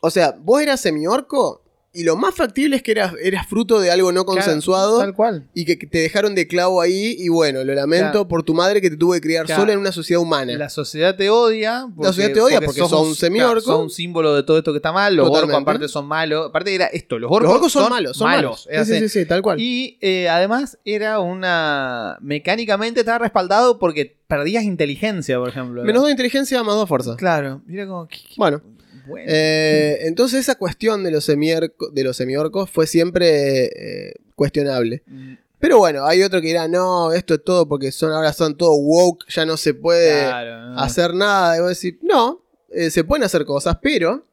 [0.00, 1.63] O sea, vos eras semiorco
[1.94, 5.14] y lo más factible es que eras, eras fruto de algo no Claro, consensuado Tal
[5.14, 5.48] cual.
[5.54, 8.28] y que te dejaron de clavo ahí y bueno, lo lamento Claro.
[8.28, 9.62] por tu madre que te tuvo que criar Claro.
[9.62, 10.52] sola en una sociedad humana.
[10.58, 11.86] La sociedad te odia.
[12.02, 13.60] sociedad te odia porque sos un semiorco.
[13.62, 15.14] Son un símbolo de todo esto que está mal.
[15.16, 15.54] Los Totalmente.
[15.56, 16.48] orcos, aparte, son malos.
[16.48, 18.68] Aparte, era esto: los orcos, Los orcos son, malos, son malos.
[18.70, 19.60] Sí, sí, sí, sí, tal cual.
[19.60, 22.18] Y eh, además, era una.
[22.20, 25.84] Mecánicamente estaba respaldado porque perdías inteligencia, por ejemplo.
[25.84, 27.16] Menos dos inteligencia, más dos fuerza.
[27.16, 27.62] Claro.
[27.66, 28.08] Mira como.
[28.36, 28.60] Bueno,
[29.06, 29.26] bueno.
[29.28, 33.64] eh, entonces esa cuestión de los, de los semiorcos fue siempre
[34.08, 35.02] eh, cuestionable.
[35.06, 38.56] Mm, Pero bueno, hay otro que dirá, no, esto es todo porque son ahora son
[38.56, 40.80] todo woke, ya no se puede claro, no.
[40.80, 41.56] hacer nada.
[41.56, 44.26] Y vos decís, no, eh, se pueden hacer cosas, pero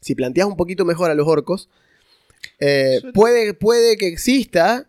[0.00, 1.68] si planteas un poquito mejor a los orcos,
[2.58, 4.88] eh, puede, puede que exista,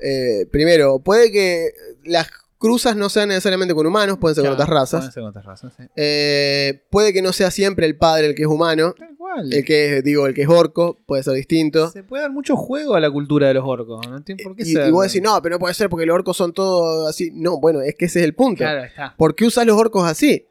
[0.00, 1.72] eh, primero, puede que
[2.04, 5.00] las cruzas no sean necesariamente con humanos, pueden ser con otras razas.
[5.00, 5.82] pueden ser con otras razas, sí.
[5.96, 9.52] Eh, puede que no sea siempre el padre el que es humano, cual.
[9.52, 11.90] el que es, digo, el que es orco, puede ser distinto.
[11.90, 14.06] Se puede dar mucho juego a la cultura de los orcos.
[14.08, 14.88] No tiene por qué Y, ser.
[14.88, 17.30] y vos decís, no, pero no puede ser porque los orcos son todos así.
[17.34, 18.58] No, bueno, es que ese es el punto.
[18.58, 19.14] Claro, está.
[19.16, 20.46] ¿Por qué usas los orcos así?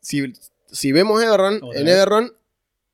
[0.00, 0.32] Si,
[0.70, 1.94] si vemos Everron, en vez.
[1.94, 2.32] Everron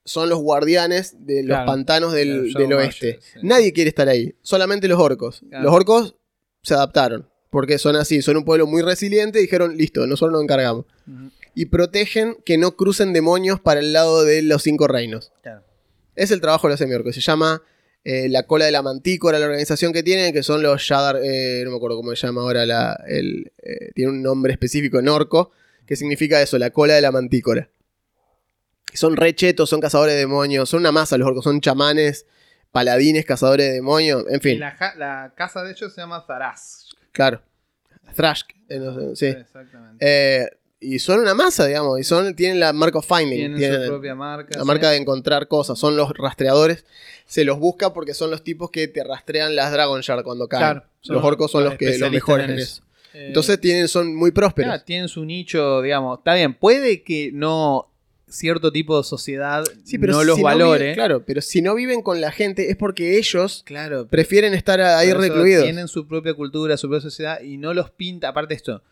[0.04, 1.66] son los guardianes de los Claro.
[1.66, 3.18] pantanos del, oeste.
[3.22, 3.38] Sí.
[3.42, 5.42] Nadie quiere estar ahí, solamente los orcos.
[5.48, 5.64] Claro.
[5.64, 6.16] Los orcos
[6.62, 10.42] se adaptaron, porque son así, son un pueblo muy resiliente y dijeron, listo, nosotros nos
[10.42, 10.86] encargamos.
[11.54, 15.32] Y protegen que no crucen demonios para el lado de los cinco reinos.
[15.42, 15.62] Claro.
[16.16, 17.14] Es el trabajo de los semiorcos.
[17.14, 17.62] Se llama
[18.04, 21.18] eh, la cola de la mantícora, la organización que tienen, que son los Shadar.
[21.22, 22.64] eh, no me acuerdo cómo se llama ahora.
[22.64, 25.50] La, el, eh, tiene un nombre específico en orco,
[25.86, 27.68] que significa eso, la cola de la mantícora.
[28.94, 32.26] Son rechetos, son cazadores de demonios, son una masa los orcos, son chamanes,
[32.72, 36.81] paladines, cazadores de demonios, en fin, La, ja- la casa de ellos se llama Zaraz.
[37.12, 37.42] Claro.
[38.14, 39.26] Thrash, eh, no sé, sí.
[39.38, 39.96] Exactamente.
[40.00, 40.46] Eh,
[40.80, 43.88] y son una masa, digamos, y son, tienen la marca of finding, Tienen tienen su
[43.88, 44.50] propia marca.
[44.56, 44.66] la sí.
[44.66, 46.84] marca de encontrar cosas, son los rastreadores,
[47.24, 50.60] se los busca porque son los tipos que te rastrean las Dragon Shard cuando caen.
[50.62, 52.82] Claro, los orcos son los que los mejores en en eso.
[52.82, 52.82] eso.
[53.14, 54.70] Eh, Entonces tienen, son muy prósperos.
[54.70, 56.18] Claro, tienen su nicho, digamos.
[56.18, 57.91] Está bien, puede que no
[58.32, 60.94] cierto tipo de sociedad Sí, pero no si los viven- valore.
[60.94, 65.12] claro, pero si no viven con la gente es porque ellos Claro, prefieren estar ahí
[65.12, 65.64] recluidos.
[65.64, 68.28] Tienen su propia cultura, su propia sociedad y no los pinta.
[68.28, 68.82] Aparte de esto,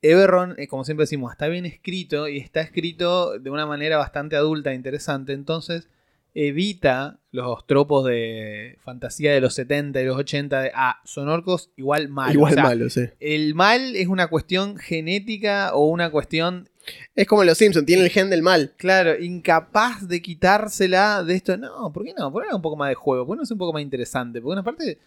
[0.00, 4.36] Everron, eh, como siempre decimos, está bien escrito y está escrito de una manera bastante
[4.36, 5.32] adulta e interesante.
[5.32, 5.88] Entonces
[6.34, 11.70] evita los tropos de fantasía de los 70 y los 80 de, ah, son orcos
[11.76, 12.32] igual mal.
[12.32, 13.06] Igual O sea, malo, sí.
[13.18, 16.68] El mal es una cuestión genética o una cuestión,
[17.14, 18.72] Es como los Simpsons, tienen el gen del mal.
[18.76, 21.56] claro, incapaz de quitársela de esto.
[21.56, 22.32] No, ¿por qué no?
[22.32, 23.26] ¿Por qué no un poco más de juego?
[23.26, 24.40] ¿Por qué no es un poco más interesante?
[24.40, 24.98] Porque una parte,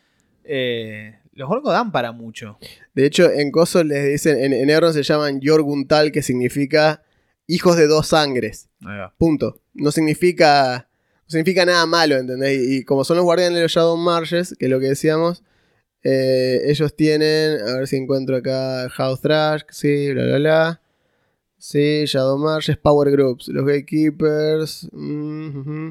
[0.44, 2.58] eh, los orcos dan para mucho.
[2.94, 7.04] De hecho, en Coso les dicen, en, en Euron se llaman Yorguntal, que significa
[7.48, 8.70] hijos de dos sangres.
[9.17, 9.62] Punto.
[9.74, 10.89] No significa,
[11.26, 12.60] no significa nada malo, ¿entendés?
[12.60, 15.44] Y, y como son los guardianes de los Shadow Marshes, que es lo que decíamos,
[16.04, 20.81] eh, ellos tienen, a ver si encuentro acá House Trash, sí, bla, bla, bla.
[21.63, 24.88] Sí, Shadow Marshes, Power Groups, los Gatekeepers.
[24.91, 25.89] mm.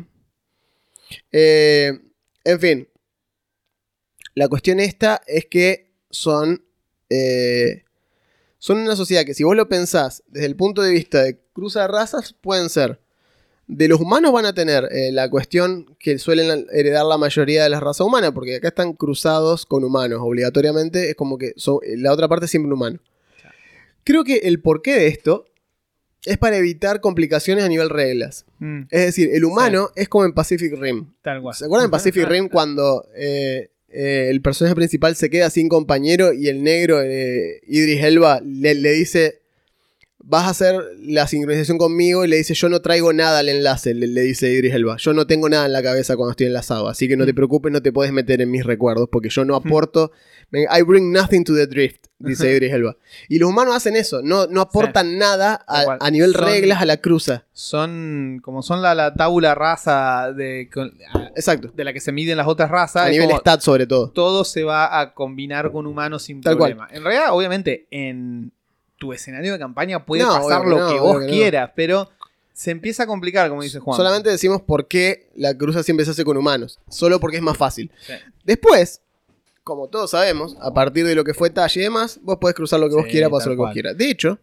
[1.30, 1.92] Eh,
[2.44, 2.88] en fin.
[4.34, 6.64] La cuestión esta es que son.
[7.08, 7.84] eh,
[8.58, 11.82] son una sociedad que, si vos lo pensás desde el punto de vista de cruza
[11.82, 13.00] de razas, pueden ser.
[13.68, 17.70] De los humanos van a tener eh, la cuestión que suelen heredar la mayoría de
[17.70, 21.10] las razas humanas, porque acá están cruzados con humanos, obligatoriamente.
[21.10, 22.98] Es como que son- la otra parte es siempre un humano.
[24.02, 25.46] Creo que el porqué de esto
[26.24, 28.44] es para evitar complicaciones a nivel reglas.
[28.58, 31.12] Mm, Es decir, el humano es como en Pacific Rim.
[31.22, 31.54] tal cual.
[31.54, 36.32] ¿Se acuerdan en Pacific Rim cuando eh, eh, el personaje principal se queda sin compañero
[36.32, 39.39] y el negro, eh, Idris Elba, le, le dice,
[40.22, 43.94] vas a hacer la sincronización conmigo y le dice, yo no traigo nada al enlace,
[43.94, 46.88] le, le dice Idris Elba, yo no tengo nada en la cabeza cuando estoy enlazado,
[46.88, 49.56] así que no te preocupes, no te puedes meter en mis recuerdos porque yo no
[49.56, 50.12] aporto,
[50.52, 52.96] I bring nothing to the drift, dice Idris Elba.
[53.28, 56.98] Y los humanos hacen eso, no, no aportan nada a, nivel Son- reglas a la
[56.98, 57.46] cruza.
[57.52, 61.72] Son como son la, la tabula raza de, con- a- Exacto.
[61.74, 63.06] de la que se miden las otras razas.
[63.06, 64.10] A nivel stat sobre todo.
[64.10, 66.88] todo se va a combinar con humanos sin Tal problema.
[66.90, 68.52] En realidad, obviamente, en
[69.00, 71.30] tu escenario de campaña puede No, pasar obvio lo no, que vos que no.
[71.32, 72.10] quieras, pero
[72.52, 73.96] se empieza a complicar, como dice Juan.
[73.96, 76.78] Solamente decimos por qué la cruza siempre se hace con humanos.
[76.90, 77.90] Solo porque es más fácil.
[78.06, 78.12] Sí.
[78.44, 79.00] Después,
[79.64, 82.78] como todos sabemos, a partir de lo que fue Talle y demás, vos podés cruzar
[82.78, 83.96] lo que vos quieras, pasar lo que vos quieras.
[83.96, 84.38] De hecho,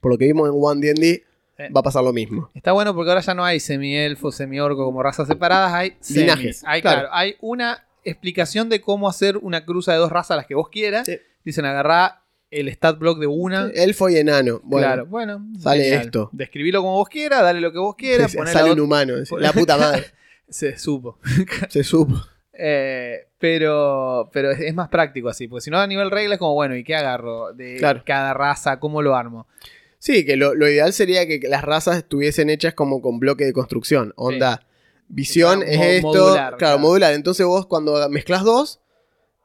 [0.00, 1.24] por lo que vimos en One D&D,
[1.56, 1.64] Sí.
[1.76, 2.48] va a pasar lo mismo.
[2.54, 6.22] Está bueno porque ahora ya no hay semi-elfo, semi-orco como razas separadas, hay semis.
[6.22, 7.00] Linajes, Hay, claro.
[7.00, 10.68] claro, hay una explicación de cómo hacer una cruza de dos razas, las que vos
[10.68, 11.10] quieras.
[11.44, 13.70] Dicen agarrá el stat block de una.
[13.74, 14.60] Elfo y enano.
[14.64, 15.46] Bueno, claro, bueno.
[15.58, 16.02] sale genial.
[16.06, 16.30] esto.
[16.32, 18.32] Describilo como vos quieras, dale lo que vos quieras.
[18.32, 19.14] sale un humano.
[19.28, 20.04] pon- La puta madre.
[20.48, 21.18] Se supo.
[21.68, 22.14] se supo.
[22.54, 26.38] Eh, pero pero es, es más práctico así, porque si no a nivel regla es
[26.38, 27.52] como, bueno, ¿y qué agarro?
[27.52, 28.02] De Claro.
[28.06, 29.46] cada raza, ¿cómo lo armo?
[29.98, 33.52] Sí, que lo, lo ideal sería que las razas estuviesen hechas como con bloque de
[33.52, 34.12] construcción.
[34.16, 34.66] Onda,
[35.08, 36.06] visión es esto.
[36.08, 36.78] modular, claro, claro.
[36.78, 37.12] modular.
[37.12, 38.80] Entonces vos cuando mezclas dos,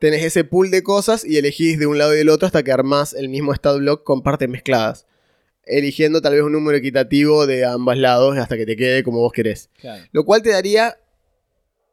[0.03, 2.73] tenés ese pool de cosas y elegís de un lado y del otro hasta que
[2.73, 5.05] armás el mismo stat block con partes mezcladas.
[5.65, 9.31] Eligiendo tal vez un número equitativo de ambos lados hasta que te quede como vos
[9.31, 9.69] querés.
[9.79, 10.03] Claro.
[10.11, 10.97] Lo cual te daría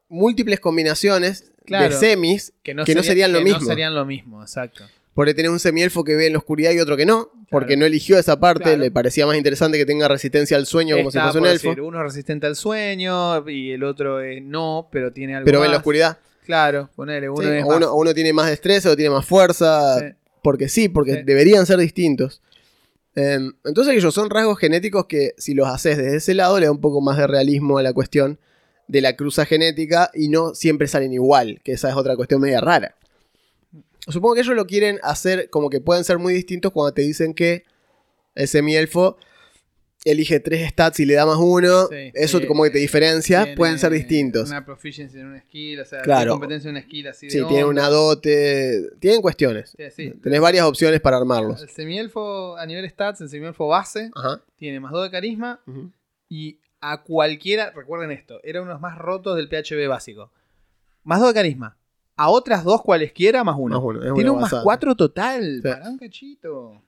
[0.09, 1.95] múltiples combinaciones Claro.
[1.95, 3.61] de semis Que no, Que no sería- serían lo que mismo.
[3.61, 4.83] No serían lo mismo, exacto.
[5.15, 7.31] Porque tenés un semielfo que ve en la oscuridad y otro que no.
[7.49, 8.77] Porque no eligió esa parte.
[8.77, 11.69] Le parecía más interesante que tenga resistencia al sueño como si fuese un elfo.
[11.69, 15.61] decir, uno es resistente al sueño y el otro es no, pero tiene algo pero
[15.61, 16.19] ve en la oscuridad.
[16.51, 20.01] Claro, ponele, uno Sí, es o, uno, tiene más destreza o tiene más fuerza.
[20.01, 20.07] Sí.
[20.43, 21.23] Porque sí, porque Sí.
[21.25, 22.43] deberían ser distintos.
[23.15, 26.73] Em, entonces ellos son rasgos genéticos que si los haces desde ese lado le da
[26.73, 28.41] un poco más de realismo a la cuestión
[28.89, 32.61] de la cruza genética y no siempre salen igual, que esa es otra cuestión media
[32.61, 32.97] rara.
[34.09, 37.33] Supongo que ellos lo quieren hacer como que pueden ser muy distintos cuando te dicen
[37.33, 37.63] que
[38.35, 39.19] el semielfo
[40.05, 41.87] elige tres stats y le da más uno.
[41.89, 42.47] Sí, Eso sí.
[42.47, 44.49] como que te diferencia, tiene pueden ser distintos.
[44.49, 46.33] Una proficiency en una skill, o sea, Claro.
[46.33, 47.83] competencia en una skill así de Sí, tienen onda.
[47.83, 49.77] una dote, tienen cuestiones.
[49.95, 50.11] Sí.
[50.23, 51.61] Tenés varias opciones para armarlos.
[51.63, 54.41] El semielfo a nivel stats, el semielfo base, Ajá.
[54.57, 55.61] tiene más 2 de carisma
[56.29, 60.33] y a cualquiera, recuerden esto, era uno de los más rotos del PHB básico.
[61.05, 61.77] Más 2 de carisma.
[62.17, 63.77] A otras dos cualesquiera, más uno.
[63.77, 64.63] Más uno, es Tiene un más basada.
[64.63, 65.61] 4 total.
[65.63, 65.69] Sí.
[65.69, 66.83] Pará un cachito.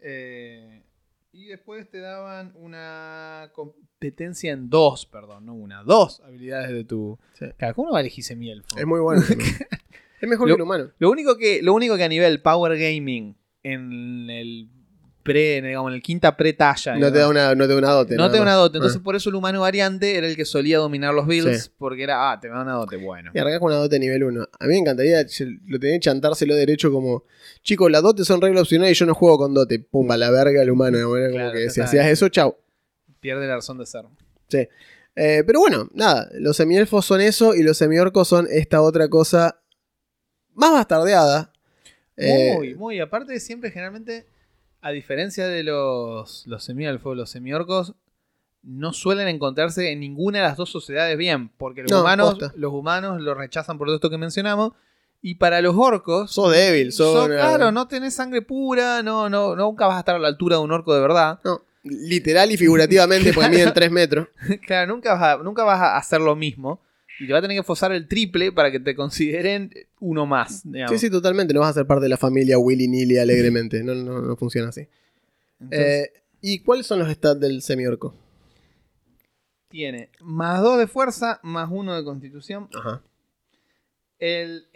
[0.00, 0.82] Eh,
[1.32, 7.18] y después te daban una competencia en dos, perdón, no una, dos habilidades de tu.
[7.34, 7.46] Sí.
[7.56, 8.76] Claro, ¿Cómo no va a elegir semielfo?
[8.76, 9.22] Es muy bueno.
[10.20, 10.90] es mejor Lo- que el humano.
[10.98, 14.68] Lo único que, lo único que a nivel Power Gaming en el
[15.22, 16.96] pre, digamos, en el quinta pre-talla.
[16.96, 18.16] No te da una, no te da una dote.
[18.16, 18.78] No te da una dote.
[18.78, 19.04] Entonces, Ah.
[19.04, 21.64] por eso el humano variante era el que solía dominar los builds.
[21.64, 21.70] Sí.
[21.78, 22.96] Porque era, ah, te da una dote.
[22.96, 23.30] Bueno.
[23.34, 24.42] Y arrancás con una dote nivel 1.
[24.58, 25.24] A mí me encantaría,
[25.66, 27.24] lo tenía que chantárselo derecho como,
[27.62, 29.78] chicos, las dotes son regla opcional y yo no juego con dote.
[29.78, 30.98] Pum, a la verga el humano.
[30.98, 31.16] ¿no?
[31.16, 32.56] Era como Claro, que si hacías eso, chau.
[33.20, 34.04] Pierde la razón de ser.
[34.48, 34.66] Sí.
[35.16, 39.60] Eh, pero bueno, nada, los semielfos son eso y los semiorcos son esta otra cosa
[40.54, 41.52] más bastardeada.
[42.16, 43.00] Eh, Muy, muy.
[43.00, 44.26] Aparte, siempre generalmente,
[44.82, 47.94] a diferencia de los, los semielfos, los semiorcos
[48.62, 51.48] no suelen encontrarse en ninguna de las dos sociedades bien.
[51.56, 52.52] Porque los, No, humanos, posta.
[52.56, 54.72] los humanos lo rechazan por todo esto que mencionamos.
[55.22, 56.30] Y para los orcos.
[56.30, 57.12] sos débil, sos...
[57.14, 60.56] sos- claro, no tenés sangre pura, no, no, nunca vas a estar a la altura
[60.56, 61.40] de un orco de verdad.
[61.44, 64.28] no, literal y figurativamente, porque miden 3 metros.
[64.66, 66.80] claro, nunca vas, a, nunca vas a hacer lo mismo.
[67.20, 70.62] Y te va a tener que forzar el triple para que te consideren uno más.
[70.64, 70.90] digamos.
[70.98, 71.52] Sí, sí, totalmente.
[71.54, 73.84] No vas a ser parte de la familia Willy Nilly alegremente.
[73.84, 74.88] No, no, no funciona así.
[75.60, 78.14] Entonces, Eh, ¿Y cuáles son los stats del semiorco?
[79.68, 82.68] tiene más 2 de fuerza, más 1 de constitución.
[82.74, 83.02] Ajá.
[84.18, 84.66] El,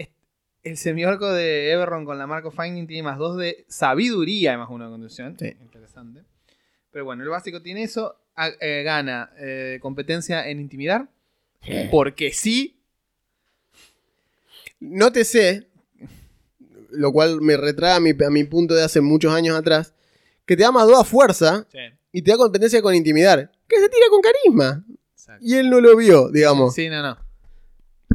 [0.62, 4.68] el semiorco de Everron con la Marco Finding tiene más 2 de sabiduría y más
[4.70, 5.36] 1 de constitución.
[5.38, 5.56] Sí.
[5.60, 6.20] Interesante.
[6.92, 8.16] Pero bueno, el básico tiene eso.
[8.60, 11.08] Eh, gana eh, competencia en intimidar.
[11.90, 12.80] Porque sí.
[14.80, 15.68] No te sé,
[16.90, 19.94] lo cual me retrae a mi, a mi punto de hace muchos años atrás,
[20.46, 21.66] que te da más 2 a fuerza
[22.12, 23.50] y te da competencia con intimidar.
[23.66, 24.84] Que se tira con carisma.
[25.40, 26.74] Y él no lo vio, digamos.
[26.74, 27.16] Sí, no, no.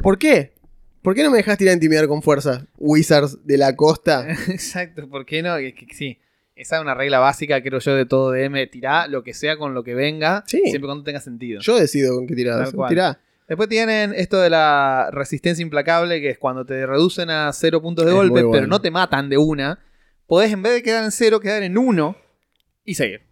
[0.02, 0.54] ¿Por qué?
[1.02, 2.66] ¿Por qué no me dejas tirar a intimidar con fuerza?
[2.78, 4.28] Wizards de la costa.
[4.48, 5.56] Exacto, ¿por qué no?
[5.56, 6.18] Es que sí.
[6.54, 8.68] Esa es una regla básica, creo yo, de todo DM.
[8.70, 10.60] Tirá lo que sea con lo que venga, Sí.
[10.66, 11.60] siempre cuando tenga sentido.
[11.62, 12.70] Yo decido con qué tirar.
[12.88, 13.18] Tirá.
[13.50, 18.04] Después tienen esto de la resistencia implacable, que es cuando te reducen a cero puntos
[18.04, 18.50] de Es golpe, bueno.
[18.52, 19.80] pero no te matan de una.
[20.28, 22.16] Podés, en vez de quedar en cero, quedar en uno
[22.84, 23.22] y seguir.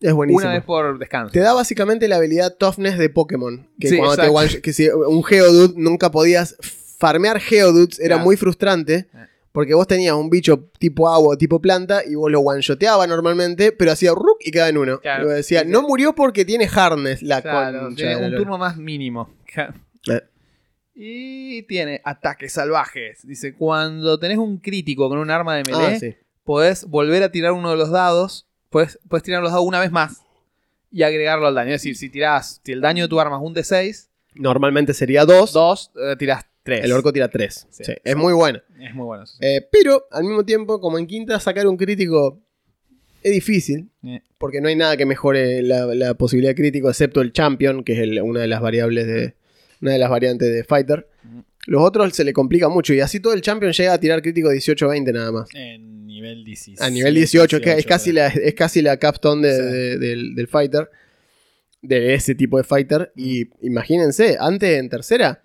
[0.00, 0.40] Es buenísimo.
[0.46, 1.30] Una vez por descanso.
[1.30, 3.68] Te da básicamente la habilidad Toughness de Pokémon.
[3.78, 6.56] Que Sí, cuando te que si un Geodude nunca podías
[6.98, 8.24] farmear Geodudes, era Claro.
[8.24, 8.94] muy frustrante.
[9.12, 9.26] Eh.
[9.54, 13.70] Porque vos tenías un bicho tipo agua o tipo planta y vos lo one-shoteabas normalmente,
[13.70, 14.98] pero hacía ruk y quedaba en uno.
[14.98, 15.30] Claro.
[15.30, 18.36] Y decía, no murió porque tiene harness, la Claro, concha tiene un lora".
[18.38, 19.30] turno más mínimo.
[20.10, 20.20] Eh.
[20.96, 23.26] Y tiene ataques salvajes.
[23.26, 26.14] Dice, cuando tenés un crítico con un arma de melee, Ah, sí.
[26.44, 28.46] podés volver a tirar uno de los dados.
[28.70, 30.20] Puedes, puedes tirar los dados una vez más
[30.90, 31.70] y agregarlo al daño.
[31.74, 35.24] Es decir, si tirás, si el daño de tu arma es un D6, Normalmente sería
[35.24, 35.52] 2.
[35.52, 36.84] 2, tirás 3.
[36.84, 37.66] El orco tira 3.
[37.70, 37.82] Sí.
[38.02, 38.60] es muy bueno.
[38.80, 39.22] Es muy bueno.
[39.24, 39.46] eso sí.
[39.46, 42.40] Eh, pero al mismo tiempo, como en quinta, sacar un crítico
[43.22, 43.90] es difícil.
[44.02, 44.20] Eh.
[44.38, 47.92] Porque no hay nada que mejore la, la posibilidad de crítico, excepto el champion, que
[47.92, 49.34] es el- una de las variables de.
[49.80, 51.06] Una de las variantes de Fighter.
[51.66, 52.94] Los otros se le complica mucho.
[52.94, 55.48] Y así todo el champion llega a tirar crítico 18-20 nada más.
[55.54, 56.80] En nivel 16.
[56.80, 59.62] A nivel 18, que es casi la, es casi la capstone de- Sí.
[59.62, 60.88] de- del, del fighter.
[61.82, 63.12] De ese tipo de fighter.
[63.14, 65.42] Y imagínense, antes en tercera,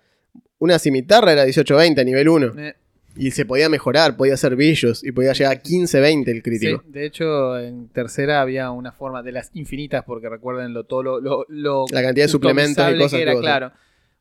[0.60, 2.52] una cimitarra era 18-20 a nivel 1.
[2.58, 2.74] Eh,
[3.16, 6.82] Y se podía mejorar, podía hacer billos y podía llegar a 15-20 el sí, crítico.
[6.86, 11.20] de hecho, en tercera había una forma de las infinitas, porque recuerden lo, todo lo,
[11.20, 13.72] lo, lo La cantidad de suplementos y cosas que era, claro.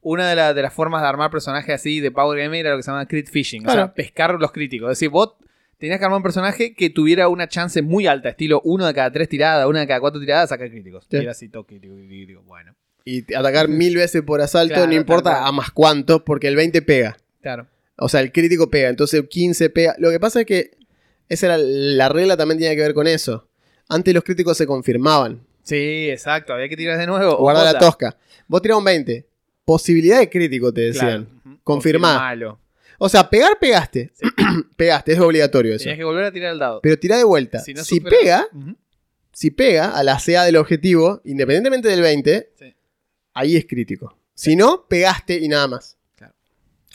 [0.01, 2.77] Una de, la- de las formas de armar personajes así de Power Game era lo
[2.77, 4.89] que se llama crit fishing, o sea, pescar los críticos.
[4.91, 5.35] Es decir, vos
[5.77, 9.11] tenías que armar un personaje que tuviera una chance muy alta, estilo uno de cada
[9.11, 11.05] tres tiradas, una de cada cuatro tiradas, sacar críticos.
[11.11, 11.17] Sí.
[11.17, 12.73] Y era así, toque, crítico, crítico, bueno.
[13.05, 16.81] Y atacar mil veces por asalto, Claro, no importa a más cuánto, porque el 20
[16.81, 17.17] pega.
[17.41, 17.67] Claro.
[17.97, 19.95] O sea, el crítico pega, entonces 15 pega.
[19.97, 20.71] Lo que pasa es que
[21.27, 23.47] esa era la regla también tiene que ver con eso.
[23.87, 25.41] Antes los críticos se confirmaban.
[25.63, 27.37] Sí, exacto, había que tirar de nuevo.
[27.37, 27.79] Guarda la Otra.
[27.81, 28.17] tosca.
[28.47, 29.25] Vos tirás un 20.
[29.65, 31.27] Posibilidad de crítico, te decían.
[31.63, 32.33] Confirmá.
[32.97, 34.11] O sea, pegar, pegaste.
[34.77, 35.83] pegaste, es obligatorio eso.
[35.83, 36.79] Tenías que volver a tirar el dado.
[36.81, 37.59] Pero tirá de vuelta.
[37.59, 38.47] Si Si, no supera- pega,
[39.31, 42.73] si pega a la CA del objetivo, independientemente del 20, Sí.
[43.33, 44.17] Ahí es crítico.
[44.33, 45.97] Si no, pegaste y nada más.
[46.15, 46.33] Claro.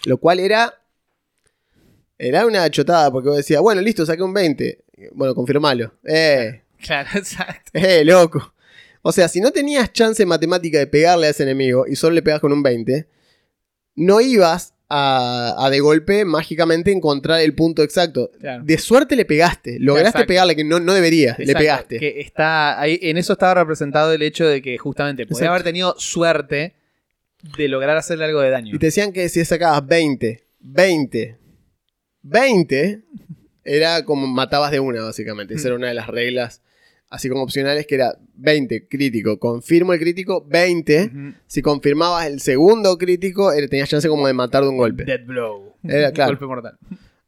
[0.05, 0.73] Lo cual era.
[2.17, 4.85] Era una chotada, porque vos decías, bueno, listo, saqué un 20.
[5.13, 5.95] Bueno, confirmalo.
[6.05, 7.71] Eh, Claro, exacto.
[7.73, 8.55] eh, loco.
[9.03, 12.23] O sea, si no tenías chance matemática de pegarle a ese enemigo y solo le
[12.23, 13.09] pegas con un 20,
[13.97, 18.31] no ibas a, a de golpe mágicamente encontrar el punto exacto.
[18.39, 18.63] Claro.
[18.65, 19.79] De suerte le pegaste.
[19.81, 20.27] Lograste Exacto.
[20.29, 21.39] pegarle que no, no deberías.
[21.39, 21.99] Le Exacto, pegaste.
[21.99, 25.95] Que está ahí, en eso estaba representado el hecho de que justamente podía haber tenido
[25.99, 26.75] suerte
[27.57, 28.75] de lograr hacerle algo de daño.
[28.75, 31.39] Y te decían que si sacabas 20, 20,
[32.23, 33.03] 20,
[33.65, 35.55] era como matabas de una, básicamente.
[35.55, 35.67] Esa Mm.
[35.69, 36.63] era una de las reglas,
[37.11, 39.39] así como opcionales, que era 20 crítico.
[39.39, 41.05] Confirmo el crítico, 20.
[41.05, 41.35] Ujú.
[41.47, 45.05] Si confirmabas el segundo crítico, era- tenías chance como de matar de un golpe.
[45.05, 45.75] Dead blow.
[45.85, 46.31] Era, claro.
[46.33, 46.79] Golpe mortal.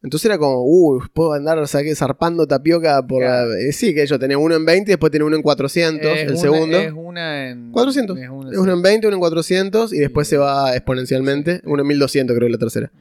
[0.03, 3.49] Entonces era como, uy, puedo andar saqué, zarpando tapioca por Claro.
[3.51, 6.11] la- eh, sí, que yo tenía uno en 20 y después tenía uno en 400,
[6.15, 6.77] Es el una- segundo.
[6.77, 7.71] Es una en.
[7.71, 8.17] 400.
[8.17, 10.31] Es una, Es uno en 20, uno en 400 y después Sí.
[10.31, 11.61] se va exponencialmente.
[11.65, 12.91] Uno en 1200 creo que la tercera.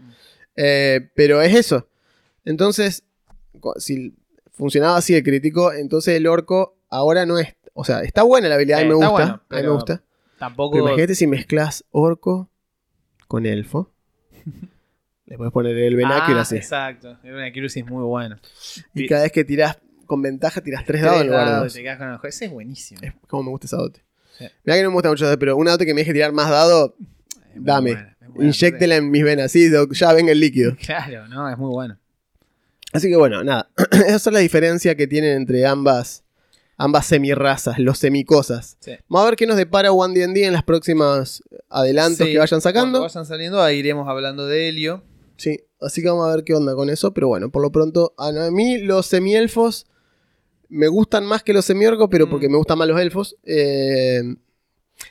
[0.56, 1.86] Eh, pero es eso.
[2.44, 3.04] Entonces,
[3.76, 4.14] si
[4.56, 7.54] funcionaba así el crítico, entonces el orco ahora no es...
[7.74, 9.10] O sea, está buena la habilidad, a mí me gusta.
[9.10, 10.02] bueno, a mí me gusta.
[10.38, 10.72] Tampoco.
[10.72, 12.50] Pero imagínate si mezclas orco
[13.28, 13.92] con elfo.
[15.26, 16.56] Le puedes poner el vernáculo Ah, así.
[16.56, 17.18] Exacto.
[17.22, 17.34] El
[17.68, 18.36] sí es muy bueno.
[18.94, 21.98] Y cada vez que tirás con ventaja, tirás tres dados en lugar de dados, te
[21.98, 22.20] con el.
[22.28, 23.00] Ese es buenísimo.
[23.02, 24.04] Es como me gusta esa dote.
[24.38, 24.46] Sí.
[24.64, 26.48] Mira que no me gusta mucho pero una dote que me deje tirar más
[27.54, 27.92] muy dame.
[27.94, 28.44] bueno.
[28.50, 30.76] inyéctela en mis venas, sí, ya venga el líquido.
[30.86, 31.98] Claro, no, es muy bueno.
[32.92, 33.68] Así que bueno, nada.
[34.06, 36.24] Esa es la diferencia que tienen entre ambas,
[36.76, 38.76] ambas semirrazas, los semicosas.
[38.80, 38.92] Sí.
[39.08, 42.60] Vamos a ver qué nos depara One D&D en las próximas adelantos Sí, que vayan
[42.60, 43.00] Cuando sacando.
[43.02, 45.02] vayan saliendo, ahí iremos hablando de Helio.
[45.36, 47.12] Sí, así que vamos a ver qué onda con eso.
[47.12, 49.86] Pero bueno, por lo pronto, a a mí los semielfos
[50.68, 52.30] me gustan más que los semiorcos, pero Mm.
[52.30, 53.36] porque me gustan más los elfos.
[53.44, 54.22] Eh,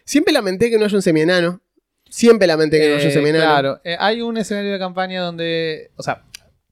[0.04, 1.62] siempre lamenté que no haya un semienano.
[2.10, 3.46] Siempre lamenté que no haya un Eh, semienano.
[3.46, 6.24] claro, eh, hay un escenario de campaña donde, o sea,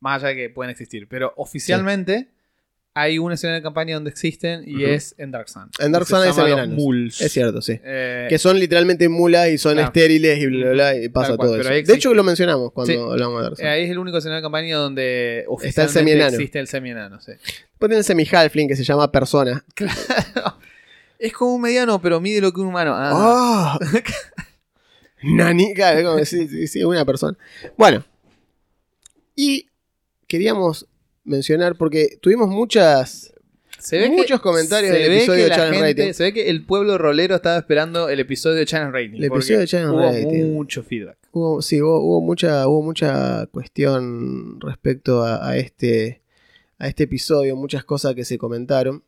[0.04, 2.28] más allá de que pueden existir, pero oficialmente
[2.96, 5.72] hay un escenario de campaña donde existen y es en Dark Sun.
[5.80, 6.76] En Dark Sun hay llama los semienanos.
[6.76, 7.22] Muls.
[7.22, 7.80] Es cierto, sí.
[7.84, 9.88] Eh, Que son literalmente mulas y son Claro.
[9.88, 11.70] estériles y bla, bla, bla, y pasa cual, todo eso.
[11.70, 13.00] De hecho, lo mencionamos cuando Sí.
[13.00, 13.66] hablamos de Dark Sun.
[13.66, 16.36] eh, ahí es el único escenario de campaña donde Está el semienano.
[16.36, 17.20] existe el semienano.
[17.20, 17.32] Sí.
[17.32, 19.66] Después tiene el semi-halfling que se llama persona.
[21.18, 22.94] Es como un mediano, pero mide lo que un humano.
[22.96, 23.80] Ah, ¡Ah!
[25.24, 27.38] Nani, claro, es como, sí, sí, sí, una persona.
[27.78, 28.04] Bueno,
[29.36, 29.68] y
[30.34, 30.88] queríamos
[31.24, 33.32] mencionar, porque tuvimos muchas.
[33.78, 36.14] se ve muchos que, comentarios del episodio de Channel gente- Rating.
[36.14, 39.18] Se ve que el pueblo rolero estaba esperando el episodio de Channel Rating.
[39.18, 40.54] El episodio de Channel hubo Rating.
[40.54, 41.18] mucho feedback.
[41.32, 46.24] Hubo, sí, hubo, hubo mucha, hubo mucha cuestión respecto a, a este,
[46.80, 49.04] a este episodio, muchas cosas que se comentaron.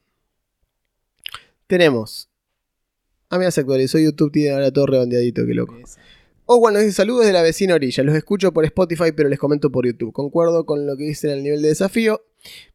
[1.65, 2.29] Tenemos.
[3.31, 5.75] Ah, mira, se actualizó YouTube, tiene ahora todo redondeadito, qué loco.
[6.47, 8.03] O bueno, dice saludos de la vecina orilla.
[8.03, 10.13] Los escucho por Spotify, pero les comento por YouTube.
[10.13, 12.21] Concuerdo con lo que dice en el nivel de desafío.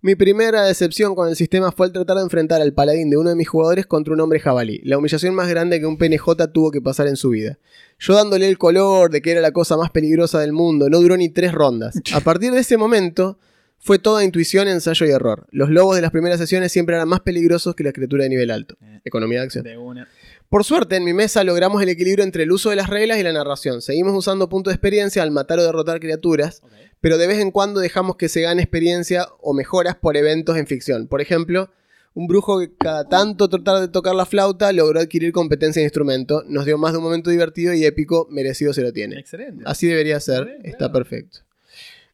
[0.00, 3.30] Mi primera decepción con el sistema fue el tratar de enfrentar al paladín de uno
[3.30, 4.80] de mis jugadores contra un hombre jabalí.
[4.82, 7.58] La humillación más grande que un PNJ tuvo que pasar en su vida.
[8.00, 11.16] Yo dándole el color de que era la cosa más peligrosa del mundo, no duró
[11.16, 11.94] ni tres rondas.
[12.12, 13.38] A partir de ese momento,
[13.78, 15.46] fue toda intuición, ensayo y error.
[15.52, 18.50] Los lobos de las primeras sesiones siempre eran más peligrosos que la criatura de nivel
[18.50, 18.76] alto.
[18.82, 19.00] Eh.
[19.04, 19.64] Economía de acción.
[19.64, 20.08] De una.
[20.50, 23.22] Por suerte, en mi mesa logramos el equilibrio entre el uso de las reglas y
[23.22, 23.82] la narración.
[23.82, 26.62] Seguimos usando puntos de experiencia al matar o derrotar criaturas,
[27.00, 30.66] pero de vez en cuando dejamos que se gane experiencia o mejoras por eventos en
[30.66, 31.06] ficción.
[31.06, 31.70] Por ejemplo,
[32.14, 36.42] un brujo que cada tanto tratar de tocar la flauta logró adquirir competencia en instrumento,
[36.48, 39.20] nos dio más de un momento divertido y épico, merecido se lo tiene.
[39.20, 39.62] Excelente.
[39.66, 40.94] Así debería ser, está claro.
[40.94, 41.38] perfecto.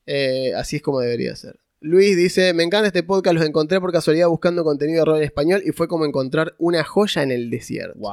[0.05, 1.59] Eh, así es como debería ser.
[1.81, 5.25] Luis dice, me encanta este podcast, los encontré por casualidad buscando contenido de rol en
[5.25, 7.99] español y fue como encontrar una joya en el desierto.
[7.99, 8.13] Wow.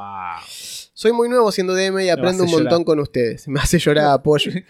[0.94, 2.86] Soy muy nuevo siendo DM y aprendo un montón llorar.
[2.86, 3.48] con ustedes.
[3.48, 4.52] Me hace llorar apoyo.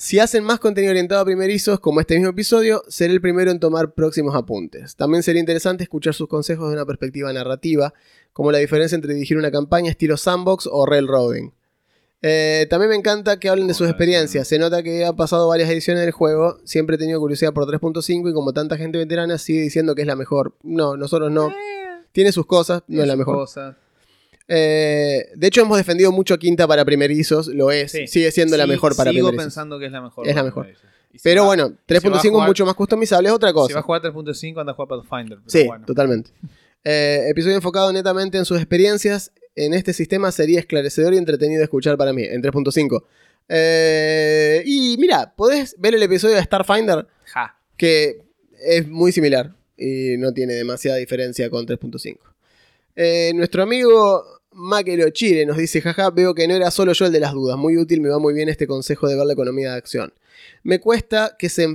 [0.00, 3.58] Si hacen más contenido orientado a primerizos, como este mismo episodio, seré el primero en
[3.58, 4.94] tomar próximos apuntes.
[4.94, 7.92] También sería interesante escuchar sus consejos de una perspectiva narrativa,
[8.32, 11.52] como la diferencia entre dirigir una campaña estilo sandbox o railroading.
[12.22, 14.48] Eh, también me encanta que hablen de sus experiencias.
[14.48, 16.58] Se nota que ha pasado varias ediciones del juego.
[16.64, 20.06] Siempre he tenido curiosidad por 3.5 y como tanta gente veterana sigue diciendo que es
[20.08, 20.54] la mejor.
[20.62, 21.54] No, nosotros no.
[22.12, 23.36] Tiene sus cosas, no es la mejor.
[23.36, 23.76] Cosa.
[24.48, 27.92] Eh, de hecho, hemos defendido mucho Quinta para primerizos, lo es.
[27.92, 28.06] Sí.
[28.06, 29.44] Sigue siendo la mejor para Sigo primerizos.
[29.44, 30.26] pensando que es la mejor.
[30.26, 30.66] Es la mejor.
[31.22, 33.60] Pero va- bueno, si va a 3.5 es mucho más customizable, es otra Si va
[33.62, 33.82] a cosa.
[33.82, 35.38] jugar 3.5, anda a jugar Pathfinder.
[35.38, 35.84] pero Sí, bueno.
[35.86, 36.30] totalmente.
[36.84, 39.32] Eh, episodio enfocado netamente en sus experiencias.
[39.60, 43.02] En este sistema sería esclarecedor y entretenido de escuchar para mí, en 3.5.
[43.48, 47.58] Eh, y mira, podés ver el episodio de Starfinder, Ja.
[47.76, 48.22] que
[48.60, 52.18] es muy similar y no tiene demasiada diferencia con 3.5.
[52.94, 57.12] Eh, nuestro amigo Makelo Chile nos dice, jaja, veo que no era solo yo el
[57.12, 59.72] de las dudas, muy útil, me va muy bien este consejo de ver la economía
[59.72, 60.12] de acción.
[60.62, 61.66] Me cuesta que se,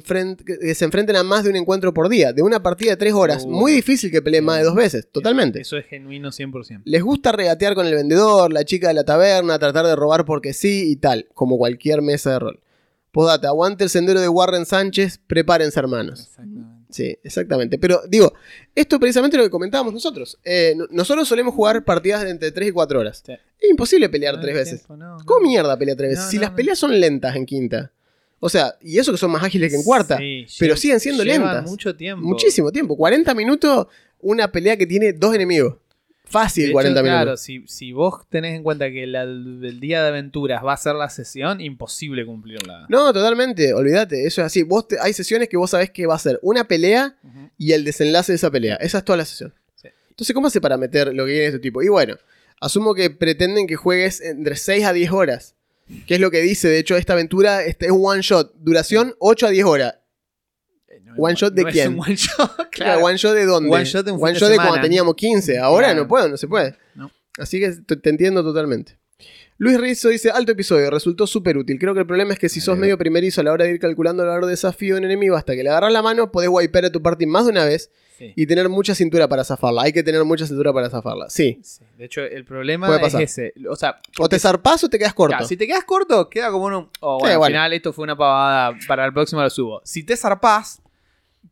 [0.46, 3.14] que se enfrenten a más de un encuentro por día, de una partida de tres
[3.14, 3.50] horas, Uh.
[3.50, 5.62] muy difícil que peleen más de dos veces, totalmente.
[5.62, 6.82] Eso es genuino 100%.
[6.86, 10.54] Les gusta regatear con el vendedor, la chica de la taberna, tratar de robar porque
[10.54, 12.60] sí y tal, como cualquier mesa de rol.
[13.12, 16.22] Podata, aguante el sendero de Warren Sánchez, prepárense hermanos.
[16.22, 16.74] Exactamente.
[16.90, 17.78] Sí, exactamente.
[17.80, 18.34] Pero digo,
[18.76, 20.40] esto es precisamente lo que comentábamos nosotros.
[20.44, 23.24] Eh, no- nosotros solemos jugar partidas de entre 3 y 4 horas.
[23.26, 23.34] Sí.
[23.60, 24.80] Es imposible pelear No tres veces.
[24.82, 25.26] tiempo, no, no.
[25.26, 26.26] ¿Cómo mierda pelea tres veces?
[26.26, 27.92] Si las peleas son lentas en quinta.
[28.46, 30.18] O sea, y eso que son más ágiles que en cuarta.
[30.18, 31.64] Sí, pero siguen siendo lentas.
[31.70, 32.26] mucho tiempo.
[32.28, 32.98] Muchísimo tiempo.
[32.98, 33.88] 40 minutos,
[34.20, 35.78] una pelea que tiene dos enemigos.
[36.26, 37.42] fácil De hecho, 40 claro, minutos.
[37.42, 40.96] si, si vos tenés en cuenta que la- el día de aventuras va a ser
[40.96, 42.88] la sesión, imposible cumplirla.
[42.90, 44.64] No, totalmente, olvídate, eso es así.
[44.64, 47.16] Vos te- hay sesiones que vos sabés que va a ser una pelea
[47.58, 48.76] y el desenlace de esa pelea.
[48.78, 49.54] Esa es toda la sesión.
[49.76, 49.90] Sí.
[50.10, 51.84] Entonces, ¿cómo hace para meter lo que quiere este tipo?
[51.84, 52.16] Y bueno,
[52.60, 55.56] asumo que pretenden que juegues entre 6 a 10 horas.
[56.08, 58.54] Que es lo que dice, de hecho, esta aventura este es un one shot.
[58.56, 59.96] Duración 8 a 10 horas.
[60.88, 61.94] Eh, no, ¿One shot de no es quién?
[61.94, 62.70] un one shot, Claro.
[62.72, 63.06] claro.
[63.06, 63.70] ¿One shot de dónde?
[63.70, 65.60] One shot de un fin de de cuando teníamos 15.
[65.60, 66.02] Ahora Claro.
[66.04, 66.76] no puedo, no se puede.
[66.96, 67.12] No.
[67.38, 68.98] Así que te, te entiendo totalmente.
[69.58, 71.78] Luis Rizzo dice, alto episodio, resultó súper útil.
[71.80, 73.80] Creo que el problema es que si sos medio primerizo a la hora de ir
[73.80, 76.86] calculando el valor de desafío en enemigo hasta que le agarras la mano, podés wipear
[76.86, 78.32] a tu party más de una vez Sí.
[78.36, 79.82] y tener mucha cintura para zafarla.
[79.82, 81.32] Hay que tener mucha cintura para zafarla.
[81.32, 81.60] Sí.
[81.64, 81.84] Sí.
[81.98, 83.54] De hecho, el problema es ese.
[83.68, 85.44] O sea, O te zarpás o te quedas corto.
[85.46, 86.74] Si te quedas corto, queda como un.
[87.00, 87.54] Oh, Sí, bueno, al bueno.
[87.56, 88.78] final esto fue una pavada.
[88.88, 89.82] Para el próximo lo subo.
[89.84, 90.83] Si te zarpás,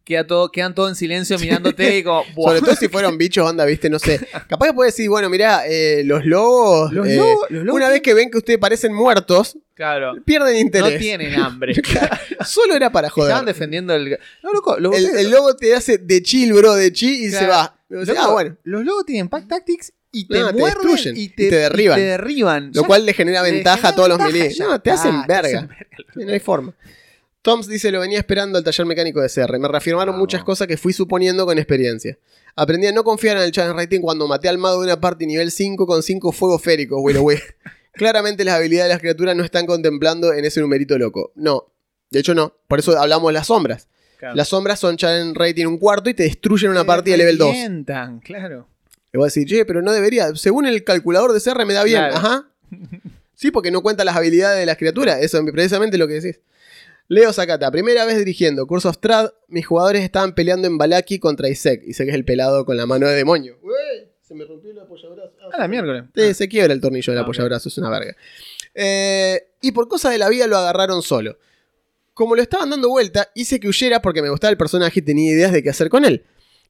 [0.03, 2.23] queda todo, quedan todos en silencio mirándote y como.
[2.35, 2.49] "Buah".
[2.57, 4.19] Sobre todo si fueron bichos, onda, viste, no sé.
[4.47, 6.91] Capaz que puedes decir, bueno, mirá, eh, los lobos.
[6.91, 10.13] Los eh, lobos- los lobos una vez que ven que ustedes parecen muertos, Claro.
[10.25, 10.93] pierden interés.
[10.93, 11.73] No tienen hambre.
[12.45, 13.45] Solo era para Estaban joder.
[13.45, 14.17] defendiendo el.
[14.43, 17.45] No, loco, los El, el lobo te hace de chill, bro, de chill y Claro.
[17.45, 17.77] se va.
[18.01, 18.57] O sea, Loco, ah, bueno.
[18.63, 21.97] Los logos tienen pack tactics y te No, te destruyen y y te, te derriban.
[21.97, 22.71] y te derriban.
[22.73, 24.53] Lo Ya cual le genera le ventaja a genera todos los ventaja, melee.
[24.53, 25.47] ya No, te hacen verga.
[25.59, 25.85] hacen verga.
[26.15, 26.73] No hay forma.
[27.41, 29.57] Toms dice, lo venía esperando al taller mecánico de CR.
[29.57, 32.17] Me reafirmaron muchas cosas que fui suponiendo con experiencia.
[32.55, 35.25] Aprendí a no confiar en el challenge rating cuando maté al mago de una party
[35.25, 37.39] nivel 5 con 5 fuegos féricos, Willow wey.
[37.93, 41.31] Claramente las habilidades de las criaturas no están contemplando en ese numerito loco.
[41.35, 41.65] No.
[42.11, 42.53] De hecho, no.
[42.67, 43.87] Por eso hablamos de las sombras.
[44.19, 44.35] Claro.
[44.35, 47.47] Las sombras son challenge rating un cuarto y te destruyen una partida de level 2.
[47.47, 48.67] revientan, claro.
[49.11, 50.33] Le voy a decir, che, pero no debería.
[50.35, 51.99] Según el calculador de CR me da bien.
[51.99, 52.15] Claro.
[52.15, 52.47] Ajá.
[53.33, 55.17] Sí, porque no cuenta las habilidades de las criaturas.
[55.19, 56.39] Eso es precisamente lo que decís.
[57.11, 61.49] Leo Sakata, primera vez dirigiendo Curse of Strad, mis jugadores estaban peleando en Balaki contra
[61.49, 61.83] Isek.
[61.85, 63.59] Isek es el pelado con la mano de demonio.
[63.61, 65.33] Ué, se me rompió el apoyabrazo.
[65.51, 66.05] Ah, la miércoles.
[66.15, 68.15] Sí, se quiebra el tornillo del Ah, apoyabrazo, es una verga.
[68.73, 71.37] Eh, y por cosa de la vida lo agarraron solo.
[72.13, 75.33] Como lo estaban dando vuelta, hice que huyera porque me gustaba el personaje y tenía
[75.33, 76.23] ideas de qué hacer con él.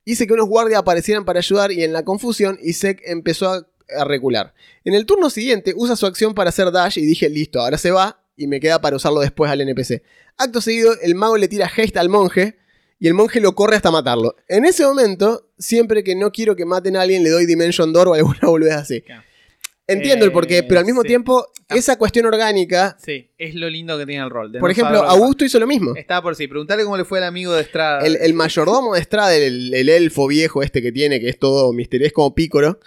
[0.05, 4.05] Hice que unos guardias aparecieran para ayudar y en la confusión Isek empezó a, a
[4.05, 4.55] recular.
[4.85, 7.91] En el turno siguiente usa su acción para hacer dash y dije, listo, ahora se
[7.91, 10.01] va y me queda para usarlo después al NPC.
[10.38, 12.57] Acto seguido, el mago le tira haste al monje
[12.99, 14.36] y el monje lo corre hasta matarlo.
[14.47, 18.07] En ese momento, siempre que no quiero que maten a alguien, le doy Dimension Door
[18.09, 19.01] o alguna boludez así.
[19.01, 19.23] Claro.
[19.88, 21.09] Entiendo el porqué, Eh, pero al mismo sí.
[21.09, 22.95] tiempo, esa cuestión orgánica.
[23.03, 24.51] Sí, es lo lindo que tiene el rol.
[24.53, 25.95] Por no ejemplo, Augusto hizo lo mismo.
[25.95, 26.47] Estaba por sí.
[26.47, 27.99] Preguntarle cómo le fue al amigo de Estrada.
[28.05, 31.73] El, el mayordomo de Strad, el, el elfo viejo este que tiene, que es todo
[31.73, 32.79] misterioso, como pícoro,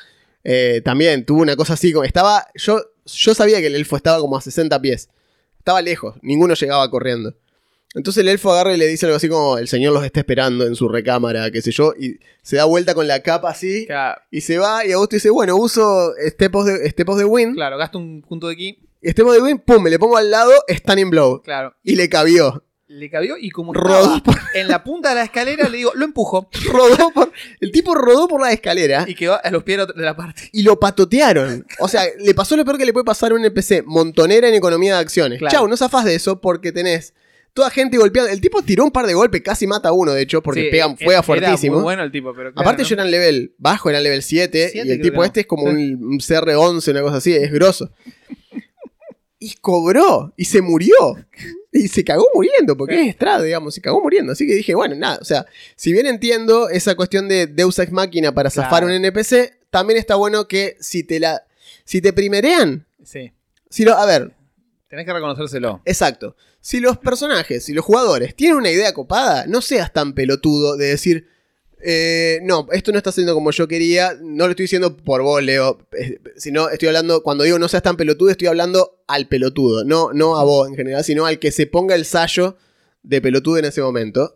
[0.44, 1.92] eh, también tuvo una cosa así.
[1.92, 5.10] Como, estaba, yo, yo sabía que el elfo estaba como a 60 pies.
[5.64, 7.32] Estaba lejos, ninguno llegaba corriendo.
[7.94, 10.66] Entonces el elfo agarra y le dice algo así como: El señor los está esperando
[10.66, 13.86] en su recámara, qué sé yo, y se da vuelta con la capa así.
[13.86, 17.54] Claro, Y se va, y Augusto dice: Bueno, uso Stepos de, Stepos de Wind.
[17.54, 18.78] claro, gasto un punto de aquí.
[19.02, 21.40] Stepos de Wind, pum, me le pongo al lado Stunning Blow.
[21.40, 21.74] Claro.
[21.82, 22.62] Y le cabió.
[22.86, 26.04] Le cabió y como Rodó estaba en la punta de la escalera, le digo, lo
[26.04, 26.50] empujo.
[26.70, 30.14] Rodó por, el tipo rodó por la escalera Y quedó a los pies de la
[30.14, 30.50] parte.
[30.52, 31.66] y lo patotearon.
[31.78, 34.54] O sea, le pasó lo peor que le puede pasar a un NPC, montonera en
[34.54, 35.38] economía de acciones.
[35.38, 35.50] Claro.
[35.56, 37.14] Chau, no zafás de eso porque tenés
[37.54, 38.30] toda gente golpeada.
[38.30, 40.80] El tipo tiró un par de golpes, casi mata a uno, de hecho, porque Sí,
[41.04, 41.76] juega era fuertísimo.
[41.76, 42.88] muy bueno el tipo, pero claro, Aparte ¿no?
[42.88, 45.46] yo era en level bajo, era en level 7, Siete y el tipo este es
[45.46, 47.90] como un, un CR11, una cosa así, es grosso.
[49.44, 50.94] Y cobró, y se murió.
[51.70, 54.32] Y se cagó muriendo, porque es Estrada, digamos, se cagó muriendo.
[54.32, 55.44] Así que dije, bueno, nada, o sea,
[55.76, 58.86] si bien entiendo esa cuestión de Deus Ex Máquina para zafar Claro.
[58.86, 61.44] un NPC, también está bueno que si te la...
[61.84, 63.32] Si te primerean, Sí,
[63.68, 64.32] si lo, a ver,
[64.88, 65.82] tenés que reconocérselo.
[65.84, 66.36] Exacto.
[66.60, 70.86] Si los personajes, si los jugadores tienen una idea copada, no seas tan pelotudo de
[70.86, 71.28] decir,
[71.86, 75.42] eh, no, esto no está siendo como yo quería, no lo estoy diciendo por vos,
[75.42, 79.84] Leo, eh, sino estoy hablando, cuando digo no seas tan pelotudo, estoy hablando al pelotudo,
[79.84, 82.56] no, no a vos en general, sino al que se ponga el sallo
[83.02, 84.34] de pelotudo en ese momento.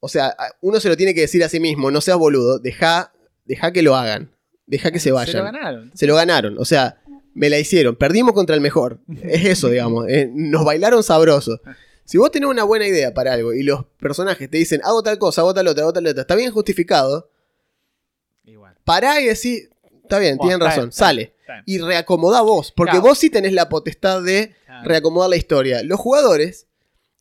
[0.00, 3.12] O sea, uno se lo tiene que decir a sí mismo, no seas boludo, deja,
[3.44, 4.32] deja que lo hagan,
[4.66, 5.36] deja que se Se vayan.
[5.36, 5.92] lo ganaron.
[5.94, 7.00] Se lo ganaron, o sea,
[7.32, 8.98] me la hicieron, perdimos contra el mejor.
[9.22, 11.60] Es eso, digamos, eh, nos bailaron sabroso.
[12.04, 15.18] Si vos tenés una buena idea para algo y los personajes te dicen, hago tal
[15.18, 17.30] cosa, hago tal otra, hago tal otra, está bien justificado,
[18.44, 18.74] Igual.
[18.84, 19.68] pará y decís,
[20.02, 21.34] está bien, tienen razón, sale.
[21.66, 23.08] Y reacomoda vos, porque Claro.
[23.08, 24.88] vos sí tenés la potestad de Claro.
[24.88, 25.82] reacomodar la historia.
[25.82, 26.66] Los jugadores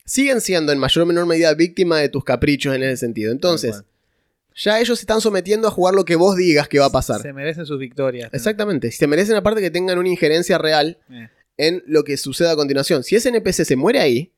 [0.06, 3.32] siguen siendo en mayor o menor medida víctima de tus caprichos en ese sentido.
[3.32, 3.84] Entonces,
[4.56, 7.22] ya ellos se están sometiendo a jugar lo que vos digas que va a pasar.
[7.22, 8.30] Se merecen sus victorias.
[8.34, 8.92] Exactamente.
[8.92, 11.30] Se merecen aparte que tengan una injerencia real Eh.
[11.58, 13.04] en lo que suceda a continuación.
[13.04, 14.32] Si ese NPC se muere ahí,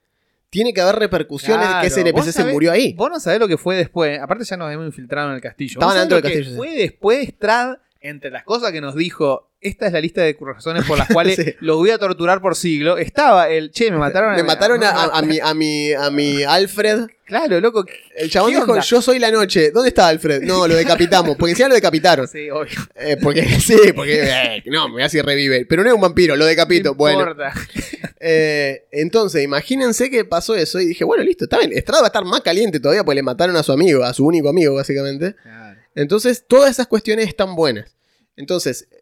[0.54, 2.94] tiene que haber repercusiones de que ese NPC vos se sabés- murió ahí.
[2.94, 4.20] Vos no sabés lo que fue después.
[4.20, 5.80] Aparte ya nos hemos infiltrado en el castillo.
[5.80, 8.96] Estaban ¿Vos sabés dentro del que castillo, Fue después Strad entre las cosas que nos
[8.96, 11.56] dijo, esta es la lista de razones por las cuales Sí.
[11.62, 15.18] los voy a torturar por siglo, estaba el, che, me mataron Me mataron a, a-
[15.18, 17.08] a mi, a, mi, a mi Alfred.
[17.26, 17.86] Claro, loco.
[18.16, 18.84] El chabón ¿Qué dijo, onda?
[18.84, 19.72] yo soy la noche.
[19.72, 20.44] ¿Dónde está Alfred?
[20.44, 21.36] No, lo decapitamos.
[21.38, 22.28] Porque encima lo decapitaron.
[22.28, 22.78] Sí, obvio.
[22.96, 25.66] Eh, porque sí, porque eh, no, me hace revive.
[25.66, 26.90] Pero no es un vampiro, lo decapito.
[26.90, 27.54] No Bueno, importa.
[28.20, 31.72] eh, entonces imagínense que pasó eso y dije, bueno, listo, está bien.
[31.74, 34.26] Estrada va a estar más caliente todavía porque le mataron a su amigo, a su
[34.26, 35.36] único amigo, básicamente.
[35.42, 35.80] Claro.
[35.96, 37.96] Entonces, todas esas cuestiones están buenas.
[38.36, 38.93] Entonces, a-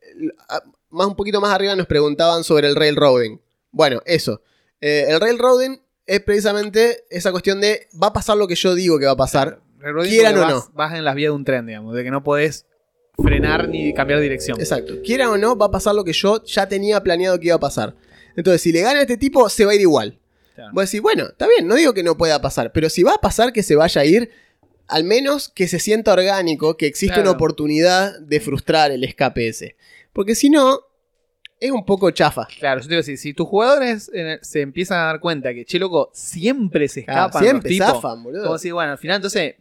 [0.90, 3.40] más un poquito más arriba nos preguntaban sobre el railroading.
[3.72, 4.42] Bueno, eso.
[4.82, 9.00] Eh, el railroading es precisamente esa cuestión de va a pasar lo que yo digo
[9.00, 9.60] que va a pasar.
[10.04, 12.66] Quieran o vas, vas en las vías de un tren, digamos, de que no podés
[13.18, 14.60] frenar ni cambiar dirección.
[14.60, 14.96] Exacto.
[15.04, 17.60] Quiera o no, va a pasar lo que yo ya tenía planeado que iba a
[17.60, 17.96] pasar.
[18.36, 20.20] Entonces, si le gana a este tipo, se va a ir igual.
[20.56, 20.72] Claro.
[20.74, 23.14] Voy a decir, bueno, está bien, no digo que no pueda pasar, pero si va
[23.14, 24.30] a pasar que se vaya a ir,
[24.88, 27.30] al menos que se sienta orgánico, que existe Claro.
[27.30, 29.76] una oportunidad de frustrar el escape ese.
[30.14, 30.80] Porque si no,
[31.60, 32.48] es un poco chafa.
[32.60, 35.54] Claro, yo te iba a decir, si tus jugadores eh, se empiezan a dar cuenta
[35.54, 38.44] que, che, loco, siempre se Ah, escapan siempre los zafan, boludo.
[38.46, 39.56] como si, bueno, al final, entonces,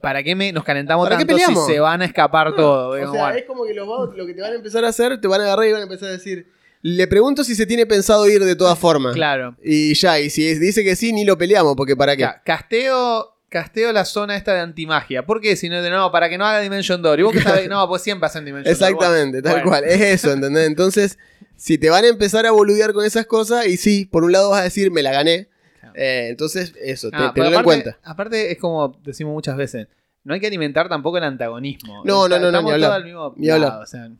[0.00, 1.66] ¿para qué me, nos calentamos ¿Para qué si peleamos?
[1.66, 2.92] se van a escapar todos?
[2.92, 3.38] O Digamos, sea, bueno.
[3.38, 5.40] es como que los bots lo que te van a empezar a hacer, te van
[5.40, 6.48] a agarrar y van a empezar a decir,
[6.82, 9.14] le pregunto si se tiene pensado ir de todas formas.
[9.14, 9.56] Claro.
[9.62, 12.24] Y ya, y si dice que sí, ni lo peleamos, porque para qué.
[12.24, 15.24] Ca- Casteo, casteo la zona esta de antimagia.
[15.24, 15.56] ¿Por qué?
[15.56, 17.20] Si no, de no, para que no haga Dimension Door.
[17.20, 18.88] Y vos que sabés, no, pues siempre hacen Dimension Door.
[18.90, 19.68] Exactamente, tal bueno.
[19.68, 19.84] cual.
[19.84, 20.66] Es eso, ¿entendés?
[20.66, 21.18] Entonces,
[21.56, 24.50] si te van a empezar a boludear con esas cosas, y sí, por un lado
[24.50, 25.48] vas a decir, me la gané.
[25.80, 25.94] Claro.
[25.96, 27.98] eh, entonces, eso, te, Ah, tenlo en cuenta.
[28.02, 29.86] Aparte, es como decimos muchas veces.
[30.24, 32.02] No hay que alimentar tampoco el antagonismo.
[32.04, 32.92] No, no, no, no, ni hablar.
[32.92, 33.68] al mismo Ni hablar.
[33.70, 34.10] lado, o sea,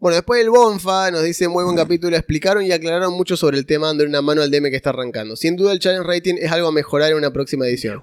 [0.00, 2.16] Bueno, después el Bonfa nos dice muy buen capítulo.
[2.16, 5.36] Explicaron y aclararon mucho sobre el tema dándole una mano al DM que está arrancando.
[5.36, 8.02] Sin duda, el challenge rating es algo a mejorar en una próxima edición.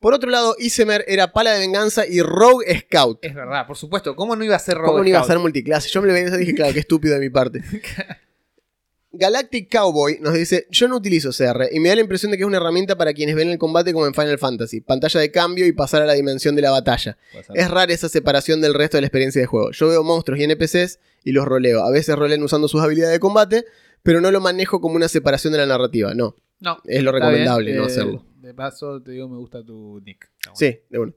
[0.00, 3.18] Por otro lado, Isemer era pala de venganza y Rogue Scout.
[3.22, 4.14] es verdad, por supuesto.
[4.14, 5.32] ¿Cómo no iba a ser Rogue ¿Cómo no iba a Scout?
[5.34, 5.88] ser multiclase?
[5.88, 7.62] Yo me lo veía y dije, claro, qué estúpido de mi parte.
[9.10, 12.42] Galactic Cowboy nos dice, yo no utilizo CR y me da la impresión de que
[12.42, 15.66] es una herramienta para quienes ven el combate como en Final Fantasy, pantalla de cambio
[15.66, 17.16] y pasar a la dimensión de la batalla.
[17.54, 19.70] Es rara esa separación del resto de la experiencia de juego.
[19.72, 21.82] Yo veo monstruos y NPCs y los roleo.
[21.84, 23.64] A veces rolean usando sus habilidades de combate,
[24.02, 26.12] pero no lo manejo como una separación de la narrativa.
[26.14, 27.78] No, No, es lo recomendable bien.
[27.78, 28.24] no Eh, hacerlo.
[28.40, 30.30] De paso, te digo, me gusta tu nick.
[30.44, 30.56] Bueno.
[30.56, 31.12] Sí, de uno.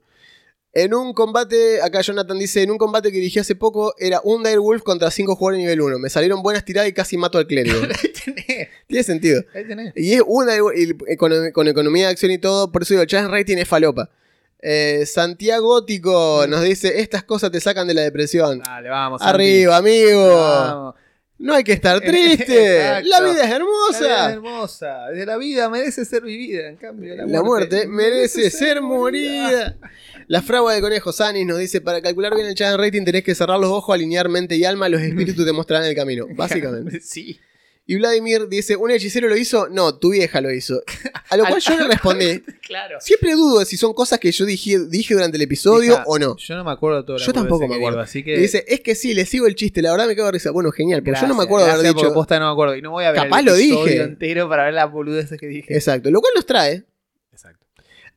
[0.74, 4.42] En un combate, acá Jonathan dice, en un combate que dirigí hace poco, era un
[4.42, 5.98] Direwolf contra 5 jugadores nivel 1.
[5.98, 7.76] Me salieron buenas tiradas y casi mato al clérigo.
[7.82, 9.42] Ahí tenés, Tiene sentido.
[9.54, 9.92] ahí tenés.
[9.96, 13.08] Y es una y con, con economía de acción y todo, por eso digo, el
[13.08, 14.10] challenge rating es falopa.
[14.60, 18.60] Eh, Santiago Gótico nos dice, estas cosas te sacan de la depresión.
[18.60, 19.20] Dale, vamos.
[19.20, 19.34] Santi.
[19.34, 20.28] Arriba, amigo.
[20.38, 20.94] Vamos.
[21.42, 22.78] No hay que estar triste.
[22.78, 24.32] La vida es La vida es hermosa.
[24.32, 25.06] hermosa.
[25.10, 26.68] De la vida merece ser vivida.
[26.68, 29.76] En cambio, la, La muerte merece ser morida.
[30.28, 33.34] La fragua de conejo Sanis nos dice: Para calcular bien el challenge rating tenés que
[33.34, 36.26] cerrar los ojos, alinear mente y alma, los espíritus te mostrarán el camino.
[36.34, 37.00] Básicamente.
[37.00, 37.38] sí.
[37.92, 39.68] Y Vladimir dice: ¿Un hechicero lo hizo?
[39.68, 40.82] No, tu vieja lo hizo.
[41.28, 42.98] A lo cual yo le respondí: Claro.
[43.00, 46.18] Siempre dudo de si son cosas que yo dije, dije durante el episodio Hija, o
[46.18, 46.36] no.
[46.38, 48.00] Yo no me acuerdo de todo Yo tampoco me acuerdo.
[48.00, 48.38] así Y que.
[48.38, 50.50] dice: Es que sí, le sigo el chiste, la verdad me cago de risa.
[50.52, 52.14] Bueno, genial, pero yo no me acuerdo de haber dicho.
[52.14, 52.76] posta no me acuerdo.
[52.76, 54.02] Y no voy a ver Capaz el lo episodio dije.
[54.02, 55.74] entero para ver las boludeces que dije.
[55.74, 56.10] Exacto.
[56.10, 56.84] Lo cual nos trae
[57.30, 57.66] Exacto.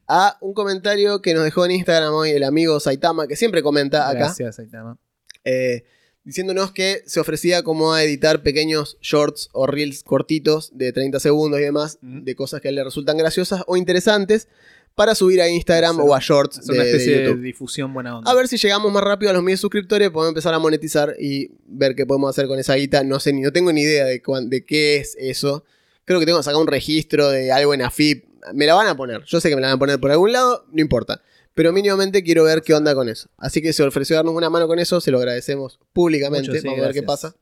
[0.07, 4.07] a un comentario que nos dejó en Instagram hoy el amigo Saitama, que siempre comenta
[4.07, 4.19] acá.
[4.19, 4.97] Gracias, Aitama.
[5.43, 5.84] eh,
[6.26, 11.59] diciéndonos que se ofrecía como a editar pequeños shorts o reels cortitos de 30 segundos
[11.59, 14.47] y demás, de cosas que a él le resultan graciosas o interesantes,
[14.95, 17.41] para subir a Instagram Hacer- o a shorts Es de, una de especie de, YouTube.
[17.41, 18.32] difusión buena onda.
[18.32, 21.51] A ver si llegamos más rápido a los mil suscriptores, podemos empezar a monetizar y
[21.67, 23.03] ver qué podemos hacer con esa guita.
[23.03, 25.65] No sé, ni no tengo ni idea de, cuán- de qué es eso.
[26.05, 28.23] Creo que tengo que sacar un registro de algo en AFIP.
[28.53, 29.21] Me la van a poner.
[29.26, 31.21] Yo sé que me la van a poner por algún lado, no importa.
[31.56, 33.30] Pero mínimamente quiero ver qué onda con eso.
[33.38, 36.49] Así que se ofreció darnos una mano con eso, se lo agradecemos públicamente.
[36.49, 37.36] Mucho, sí, Vamos a ver qué pasa.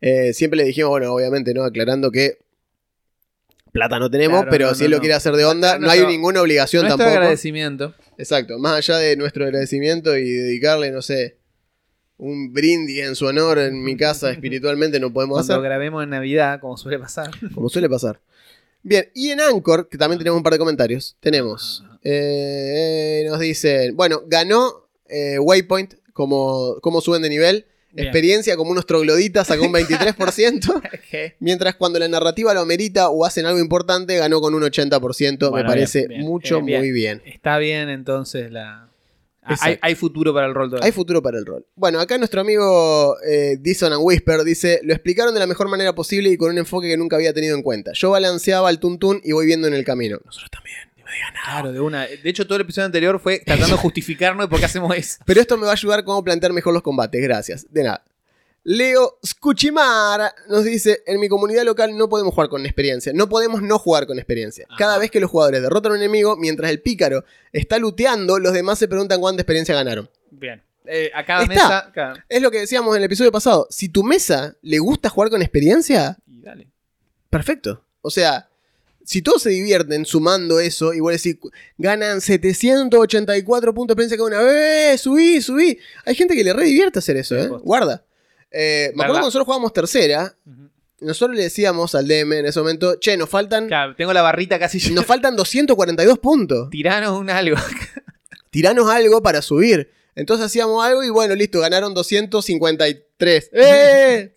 [0.00, 1.62] Eh, siempre le dijimos, bueno, obviamente, ¿no?
[1.62, 2.38] Aclarando que
[3.72, 5.88] plata no tenemos, Claro, pero no, si no, él lo quiere hacer de onda, no
[5.90, 7.20] hay ninguna obligación Nuestro tampoco.
[7.20, 7.94] agradecimiento.
[8.18, 11.36] Exacto, más allá de nuestro agradecimiento y dedicarle, no sé,
[12.16, 16.10] un brindis en su honor en mi casa espiritualmente no podemos Cuando hacer, grabemos en
[16.10, 17.30] Navidad, como suele pasar.
[17.54, 18.20] como suele pasar.
[18.82, 23.96] Bien, y en Anchor, que también tenemos un par de comentarios, tenemos, eh, nos dicen,
[23.96, 28.06] bueno, ganó eh, Waypoint como, como suben de nivel, Bien.
[28.06, 31.34] experiencia como unos trogloditas sacó un 23%, ¿Qué?
[31.40, 35.48] mientras cuando la narrativa lo amerita o hacen algo importante ganó con un 80%, me
[35.48, 37.20] Bueno, parece bien, bien, mucho, muy bien.
[37.24, 38.86] Está bien entonces la.
[39.42, 40.86] Hay, hay futuro para el rol todavía.
[40.86, 41.66] Hay futuro para el rol.
[41.74, 45.92] Bueno, acá nuestro amigo eh, Dison and Whisper dice: Lo explicaron de la mejor manera
[45.94, 47.90] posible y con un enfoque que nunca había tenido en cuenta.
[47.94, 50.20] Yo balanceaba el tuntún y voy viendo en el camino.
[50.24, 50.76] Nosotros también.
[51.44, 52.06] Claro, de una.
[52.06, 55.18] De hecho, todo el episodio anterior fue tratando de justificarnos de por qué hacemos eso.
[55.26, 57.20] Pero esto me va a ayudar a cómo plantear mejor los combates.
[57.22, 57.66] Gracias.
[57.72, 58.04] De nada.
[58.62, 63.62] Leo Scuchimara nos dice, en mi comunidad local no podemos jugar con experiencia, no podemos
[63.62, 64.66] no jugar con experiencia.
[64.68, 64.76] Ajá.
[64.78, 68.52] Cada vez que los jugadores derrotan a un enemigo, mientras el pícaro está luteando, los
[68.52, 70.10] demás se preguntan cuánta experiencia ganaron.
[70.30, 70.62] Bien.
[70.84, 71.54] Eh, a cada Está.
[71.54, 71.90] mesa.
[71.94, 75.30] cada- Es lo que decíamos en el episodio pasado, si tu mesa le gusta jugar
[75.30, 76.68] con experiencia, Y dale.
[77.30, 77.82] perfecto.
[78.02, 78.49] O sea,
[79.10, 81.36] si todos se divierten sumando eso y vos decís,
[81.78, 84.96] ganan 784 puntos de experiencia cada una, ¡eh!
[84.98, 85.76] Subí, subí.
[86.04, 87.48] Hay gente que le re divierte hacer eso, ¿eh?
[87.48, 88.04] Guarda.
[88.52, 90.36] Eh, me acuerdo cuando nosotros jugábamos tercera,
[91.00, 94.60] nosotros le decíamos al DM en ese momento, che, nos faltan, Claro, tengo la barrita
[94.60, 96.70] casi nos faltan 242 puntos.
[96.70, 97.56] Tiranos un algo.
[98.50, 99.90] Tiranos algo para subir.
[100.14, 103.50] Entonces hacíamos algo y bueno, listo, ganaron 253.
[103.54, 104.34] ¡Eh!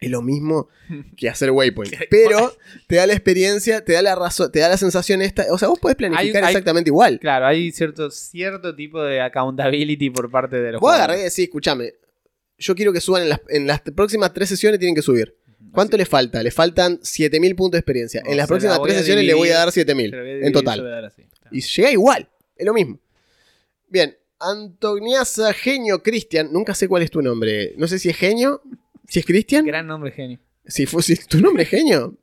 [0.00, 0.68] Es lo mismo
[1.16, 1.92] que hacer waypoint.
[2.10, 5.44] Pero te da la experiencia, te da la razón, te da la sensación esta.
[5.52, 7.18] O sea, vos podés planificar Hay- hay- exactamente igual.
[7.20, 11.38] Claro, hay cierto, cierto tipo de accountability por parte de los Vos agarré y decís,
[11.40, 11.92] escúchame,
[12.58, 15.36] yo quiero que suban en las, en las próximas tres sesiones tienen que subir.
[15.72, 16.42] ¿Cuánto le falta?
[16.42, 18.22] Le faltan 7000 puntos de experiencia.
[18.26, 20.52] O en las próximas tres sesiones le voy a dar 7000 Pero voy a en
[20.52, 21.04] total.
[21.04, 21.22] así.
[21.52, 22.98] Y llega igual, es lo mismo.
[23.88, 27.74] Bien, Antoniasa Genio Cristian, nunca sé cuál es tu nombre.
[27.76, 28.62] No sé si es Genio,
[29.10, 29.66] si es Cristian.
[29.66, 30.38] Gran nombre genio.
[30.64, 32.14] Si, fue, si tu nombre es Genio,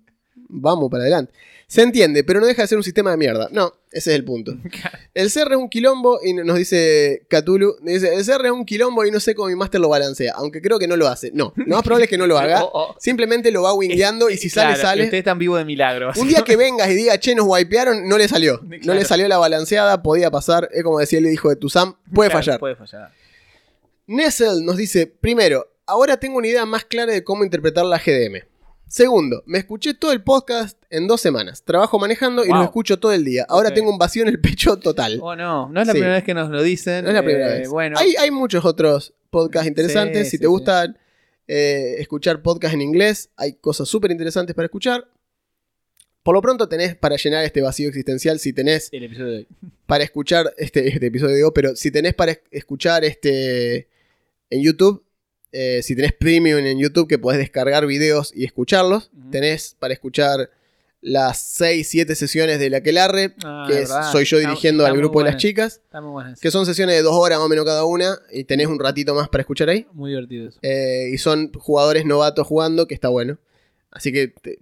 [0.48, 1.34] vamos para adelante.
[1.68, 3.50] Se entiende, pero no deja de ser un sistema de mierda.
[3.52, 4.54] No, ese es el punto.
[5.14, 9.04] El CR es un quilombo y nos dice Cthulhu, dice, el CR es un quilombo
[9.04, 11.32] y no sé cómo mi máster lo balancea, aunque creo que no lo hace.
[11.34, 12.64] No, lo más probable es que no lo haga.
[12.64, 12.96] Oh, oh.
[13.00, 15.04] Simplemente lo va wingueando y si sale, Claro, sale.
[15.06, 16.12] Usted es tan vivo de milagro.
[16.16, 18.62] Un día que vengas y diga, che, nos wipearon, no le salió.
[18.86, 20.70] No le salió la balanceada, podía pasar.
[20.72, 22.60] Es como decía el hijo de Tuzam, puede Claro, fallar.
[22.60, 23.12] Puede fallar.
[24.06, 28.44] Nessel nos dice, primero, ahora tengo una idea más clara de cómo interpretar la GDM.
[28.90, 31.64] Segundo, me escuché todo el podcast en dos semanas.
[31.64, 32.58] Trabajo manejando y Wow.
[32.60, 33.46] lo escucho todo el día.
[33.50, 35.20] Ahora tengo un vacío en el pecho total.
[35.22, 35.68] Oh, no.
[35.70, 35.98] No es la Sí.
[36.00, 37.04] primera vez que nos lo dicen.
[37.04, 37.70] No es la primera Eh, vez.
[37.70, 40.20] Bueno, Hay, hay muchos otros podcasts interesantes.
[40.20, 40.48] Sí, si sí, te sí.
[40.48, 40.94] gusta
[41.50, 45.08] eh, escuchar podcasts en inglés, hay cosas súper interesantes para escuchar.
[46.24, 49.48] Por lo pronto tenés para llenar este vacío existencial, si tenés el episodio de hoy.
[49.86, 53.88] para escuchar este, este episodio de hoy, pero si tenés para es- escuchar este
[54.50, 55.04] en YouTube,
[55.60, 60.50] eh, si tenés premium en YouTube que podés descargar videos y escucharlos, tenés para escuchar
[61.02, 64.98] las 6, 7 sesiones de la Aquelarre, Ah, que es- soy yo dirigiendo está al
[64.98, 65.82] grupo de las chicas,
[66.42, 69.14] que son sesiones de dos horas más o menos cada una, y tenés un ratito
[69.16, 69.86] más para escuchar ahí.
[69.94, 70.60] Muy divertido eso.
[70.62, 73.38] Eh, y son jugadores novatos jugando, que está bueno.
[73.92, 74.60] Así que te,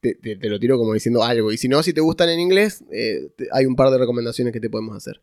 [0.00, 1.50] te- te- te lo tiro como diciendo algo.
[1.52, 4.60] Y si no, si te gustan en inglés, eh, hay un par de recomendaciones que
[4.60, 5.20] te podemos hacer.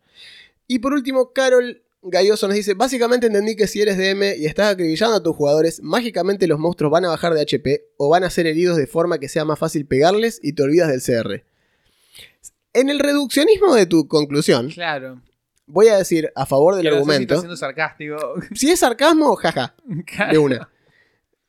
[0.66, 4.72] Y por último, Carol Galloso nos dice: Básicamente entendí que si eres DM y estás
[4.72, 8.30] acribillando a tus jugadores, mágicamente los monstruos van a bajar de HP o van a
[8.30, 11.44] ser heridos de forma que sea más fácil pegarles y te olvidas del CR.
[12.72, 15.20] En el reduccionismo de tu conclusión, Claro.
[15.66, 17.34] voy a decir a favor del si argumento.
[17.34, 18.34] está siendo sarcástico.
[18.54, 19.74] Si es sarcasmo, jaja.
[20.30, 20.70] De una.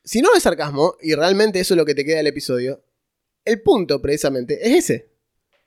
[0.02, 2.82] Si no es sarcasmo, y realmente eso es lo que te queda del episodio,
[3.44, 5.09] el punto precisamente es ese.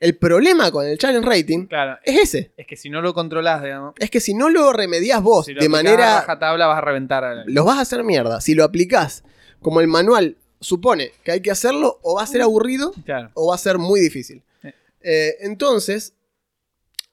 [0.04, 1.97] El problema con el challenge rating Claro.
[2.04, 2.51] es ese.
[2.58, 3.93] Es que si no lo controlás, digamos.
[3.99, 6.20] Es que si no lo remedias vos Si lo de manera.
[6.20, 7.24] rajatabla vas a reventar.
[7.24, 8.41] a Los vas a hacer mierda.
[8.41, 9.24] Si lo aplicás
[9.62, 13.32] como el manual supone que hay que hacerlo, o va a ser aburrido Claro.
[13.34, 14.43] o va a ser muy difícil.
[15.01, 16.14] Eh, entonces,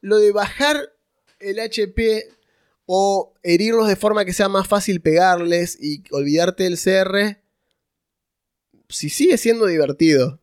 [0.00, 0.92] lo de bajar
[1.38, 2.26] el HP
[2.86, 7.38] o herirlos de forma que sea más fácil pegarles y olvidarte del CR,
[8.88, 10.40] si sigue siendo divertido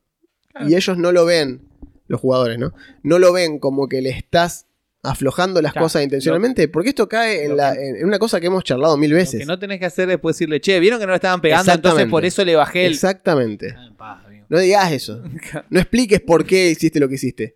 [0.51, 0.69] Claro.
[0.69, 1.61] y ellos no lo ven,
[2.07, 2.73] los jugadores, ¿no?
[3.03, 4.65] No lo ven como que le estás
[5.03, 8.47] aflojando las Claro, cosas intencionalmente, porque esto cae en, lo la- en- una cosa que
[8.47, 9.39] hemos charlado mil Lo veces.
[9.39, 11.71] que no tenés que hacer es después decirle, che, vieron que no le estaban pegando,
[11.71, 12.93] entonces por eso le bajé el.
[12.93, 13.75] Exactamente.
[13.99, 14.23] Ah.
[14.49, 15.23] No digas eso.
[15.69, 17.55] No expliques por qué hiciste lo que hiciste.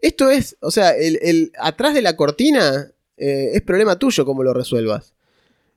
[0.00, 4.42] Esto es, o sea, el, el atrás de la cortina eh, es problema tuyo cómo
[4.42, 5.14] lo resuelvas.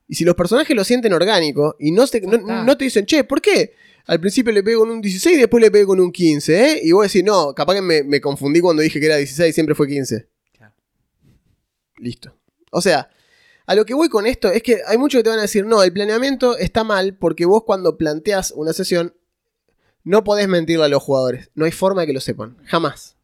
[0.10, 3.42] Y si los personajes lo sienten orgánico y no, se, no, te dicen, che, ¿por
[3.42, 3.76] qué?
[4.08, 6.82] Al principio le pego con un 16 y después le pego con un 15, ¿eh?
[6.84, 9.54] Y vos decís, no, capaz que me, me confundí cuando dije que era 16 y
[9.54, 10.28] siempre fue 15.
[10.58, 10.74] Claro.
[12.00, 12.36] Listo.
[12.72, 13.08] O sea,
[13.68, 15.64] a lo que voy con esto es que hay muchos que te van a decir,
[15.64, 19.14] no, el planeamiento está mal porque vos cuando planteas una sesión
[20.04, 21.52] no podés mentirle a los jugadores.
[21.54, 22.58] No hay forma de que lo sepan.
[22.66, 23.16] Jamás.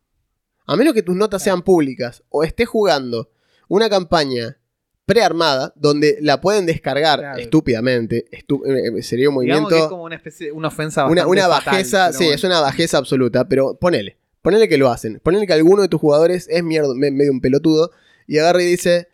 [0.68, 3.32] A menos que tus notas sean públicas o estés jugando
[3.68, 4.60] una campaña
[5.06, 7.40] prearmada donde la pueden descargar Claro.
[7.40, 8.26] estúpidamente.
[8.32, 9.90] estu- eh, sería un Digamos que es movimiento.
[9.90, 12.36] como una especie, una ofensa Una, una bajeza, sí, bueno.
[12.36, 14.18] es una bajeza absoluta, pero ponele.
[14.42, 15.20] Ponele que lo hacen.
[15.24, 17.92] Ponele que alguno de tus jugadores es mierda, me- medio un pelotudo
[18.28, 19.08] y agarra y dice: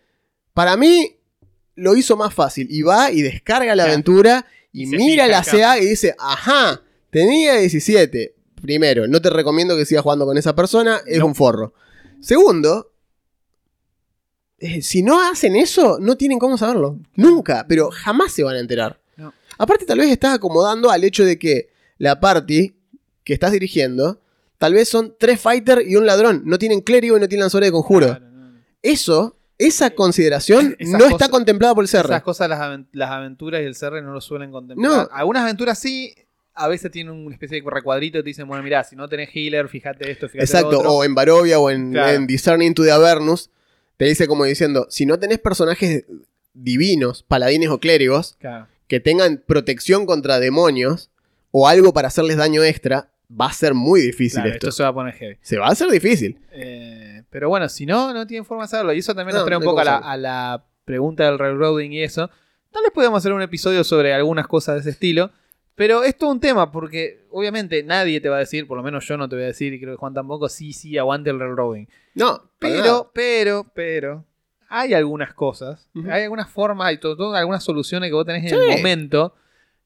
[0.54, 1.18] Para mí
[1.76, 2.68] lo hizo más fácil.
[2.70, 3.92] Y va y descarga la Claro.
[3.92, 5.44] aventura y, mira la.
[5.44, 8.36] CA y dice: Ajá, tenía 17.
[8.62, 11.26] Primero, no te recomiendo que sigas jugando con esa persona, es No.
[11.28, 11.74] un forro.
[12.20, 12.91] Segundo,
[14.62, 16.98] eh, si no hacen eso, no tienen cómo saberlo.
[17.16, 19.00] Nunca, pero jamás se van a enterar.
[19.18, 19.34] No.
[19.58, 22.74] Aparte, tal vez estás acomodando al hecho de que la party
[23.24, 24.22] que estás dirigiendo,
[24.58, 26.44] tal vez son tres fighters y un ladrón.
[26.46, 28.06] No tienen clérigo y no tienen lanzadores de conjuro.
[28.08, 28.60] Claro, no, no.
[28.82, 32.06] Eso, esa consideración Esas no cosas- está contemplada por el CR.
[32.06, 34.90] Esas cosas las, aven- las aventuras y el CR no lo suelen contemplar.
[34.92, 35.10] No.
[35.12, 36.14] Algunas aventuras sí,
[36.54, 39.30] a veces tienen una especie de recuadrito y te dicen, bueno, mira, si no tenés
[39.36, 40.92] healer, fíjate esto, fíjate Exacto, lo otro.
[40.94, 42.12] o en Barovia o en, Claro.
[42.16, 43.50] en Discerning to the Avernus,
[44.02, 46.06] te dice como diciendo, si no tenés personajes
[46.56, 48.68] divinos, paladines o clérigos, Claro.
[48.88, 51.12] que tengan protección contra demonios
[51.52, 54.68] o algo para hacerles daño extra, va a ser muy difícil Claro, esto.
[54.70, 55.38] esto se va a poner heavy.
[55.42, 56.40] Se va a hacer difícil.
[56.52, 58.92] Eh, pero bueno, si no, no tienen forma de saberlo.
[58.94, 61.38] Y eso también No, nos trae un no poco a la, a la pregunta del
[61.38, 62.30] railroading y eso.
[62.72, 65.30] Tal vez podemos hacer un episodio sobre algunas cosas de ese estilo.
[65.76, 69.08] Pero es todo un tema porque obviamente nadie te va a decir, por lo menos
[69.08, 71.40] yo no te voy a decir y creo que Juan tampoco, sí, sí, aguante el
[71.40, 71.88] railroading.
[72.16, 72.52] No.
[72.60, 74.26] Pero, pero, pero,
[74.70, 78.60] hay algunas cosas, hay algunas formas, hay todo, todo- algunas soluciones que vos tenés en
[78.60, 79.34] el momento.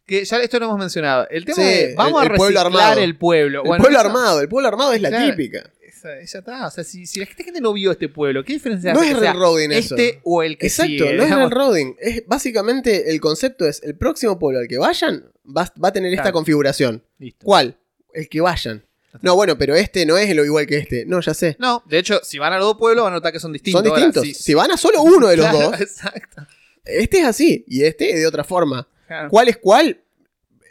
[0.05, 1.27] Que ya esto lo hemos mencionado.
[1.31, 3.01] El tema Sí, de vamos el- el a pueblo reciclar armado.
[3.01, 3.63] el pueblo.
[3.73, 5.31] el pueblo armado, el pueblo armado es la Claro.
[5.31, 5.71] típica.
[5.81, 6.67] esa- está.
[6.67, 9.19] O sea, si, si la gente no vio este pueblo, ¿qué diferencia No es que
[9.19, 9.95] sea railroading eso.
[9.95, 11.13] este o el que Exacto, sigue?
[11.15, 11.49] no es digamos?
[11.49, 11.95] railroading.
[11.99, 16.11] Es, básicamente el concepto es, el próximo pueblo al que vayan va, va a tener
[16.11, 16.33] esta Claro.
[16.35, 17.03] configuración.
[17.19, 17.45] Listo.
[17.45, 17.77] ¿Cuál?
[18.13, 18.83] El que vayan.
[19.05, 19.19] está.
[19.21, 21.05] No, bueno, pero este no es lo igual que este.
[21.05, 21.55] No, ya sé.
[21.59, 23.81] No, de hecho, si van a los dos pueblos, van a notar que son distintos.
[23.81, 24.23] Son Ahora, distintos.
[24.23, 26.43] sí, Si van a solo uno de los claro, dos, Exacto.
[26.83, 28.87] este es así y este es de otra forma.
[29.07, 29.29] Claro.
[29.29, 30.01] ¿Cuál es cuál?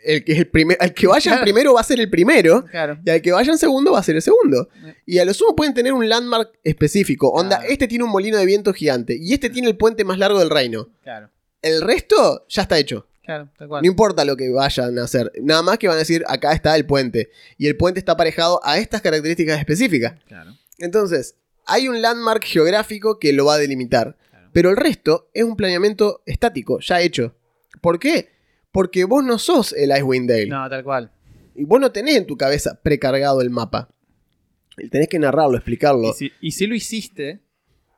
[0.06, 1.42] El que, es el primer, al que vayan Claro.
[1.44, 2.98] primero va a ser el primero Claro.
[3.02, 4.68] y al que vayan segundo va a ser el segundo.
[4.84, 4.94] Eh.
[5.06, 7.30] Y a lo sumo pueden tener un landmark específico.
[7.30, 7.72] Onda, Claro.
[7.72, 10.50] este tiene un molino de viento gigante y este tiene el puente más largo del
[10.50, 10.90] reino.
[11.02, 11.30] Claro.
[11.62, 13.06] El resto ya está hecho.
[13.24, 13.82] Claro, tal cual.
[13.82, 15.32] No importa lo que vayan a hacer.
[15.42, 17.30] Nada más que van a decir, acá está el puente.
[17.56, 20.14] Y el puente está aparejado a estas características específicas.
[20.26, 20.52] Claro.
[20.78, 24.16] Entonces, hay un landmark geográfico que lo va a delimitar.
[24.30, 24.50] Claro.
[24.52, 27.34] Pero el resto es un planeamiento estático, ya hecho.
[27.80, 28.28] ¿Por qué?
[28.70, 30.46] Porque vos no sos el Icewind Dale.
[30.46, 31.10] No, tal cual.
[31.54, 33.88] Y vos no tenés en tu cabeza precargado el mapa.
[34.90, 36.10] Tenés que narrarlo, explicarlo.
[36.10, 37.40] Y si, y si lo hiciste,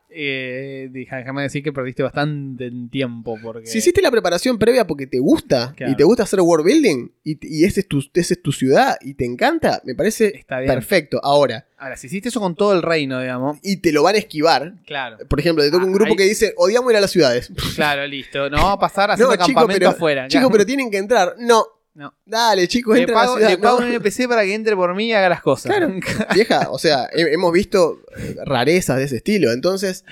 [0.09, 3.37] eh, déjame decir que perdiste bastante en tiempo.
[3.43, 3.67] Porque...
[3.67, 5.93] Si hiciste la preparación previa porque te gusta Claro.
[5.93, 8.97] y te gusta hacer world building y, y esa es tu, esa es tu ciudad
[9.01, 10.73] y te encanta, me parece Está bien.
[10.73, 11.21] perfecto.
[11.23, 13.59] Ahora, Ahora, si hiciste eso con todo el reino, digamos.
[13.63, 14.73] y te lo van a esquivar.
[14.87, 15.19] Claro.
[15.29, 17.51] Por ejemplo, te toca un Ah, grupo ahí- que dice, odiamos ir a las ciudades.
[17.75, 18.49] Claro, listo.
[18.49, 20.27] No va a pasar haciendo No, chico, campamento pero, afuera.
[20.29, 20.53] chico, claro.
[20.53, 21.35] pero tienen que entrar.
[21.39, 21.65] No,
[21.97, 22.15] No.
[22.27, 23.51] dale, chicos, Le entra a la pago, ciudad.
[23.51, 23.87] le pago No.
[23.87, 25.73] un NPC para que entre por mí y haga las cosas.
[25.75, 25.93] Claro,
[26.35, 28.03] vieja, o sea, he- hemos visto
[28.45, 29.51] rarezas de ese estilo.
[29.53, 30.05] Entonces,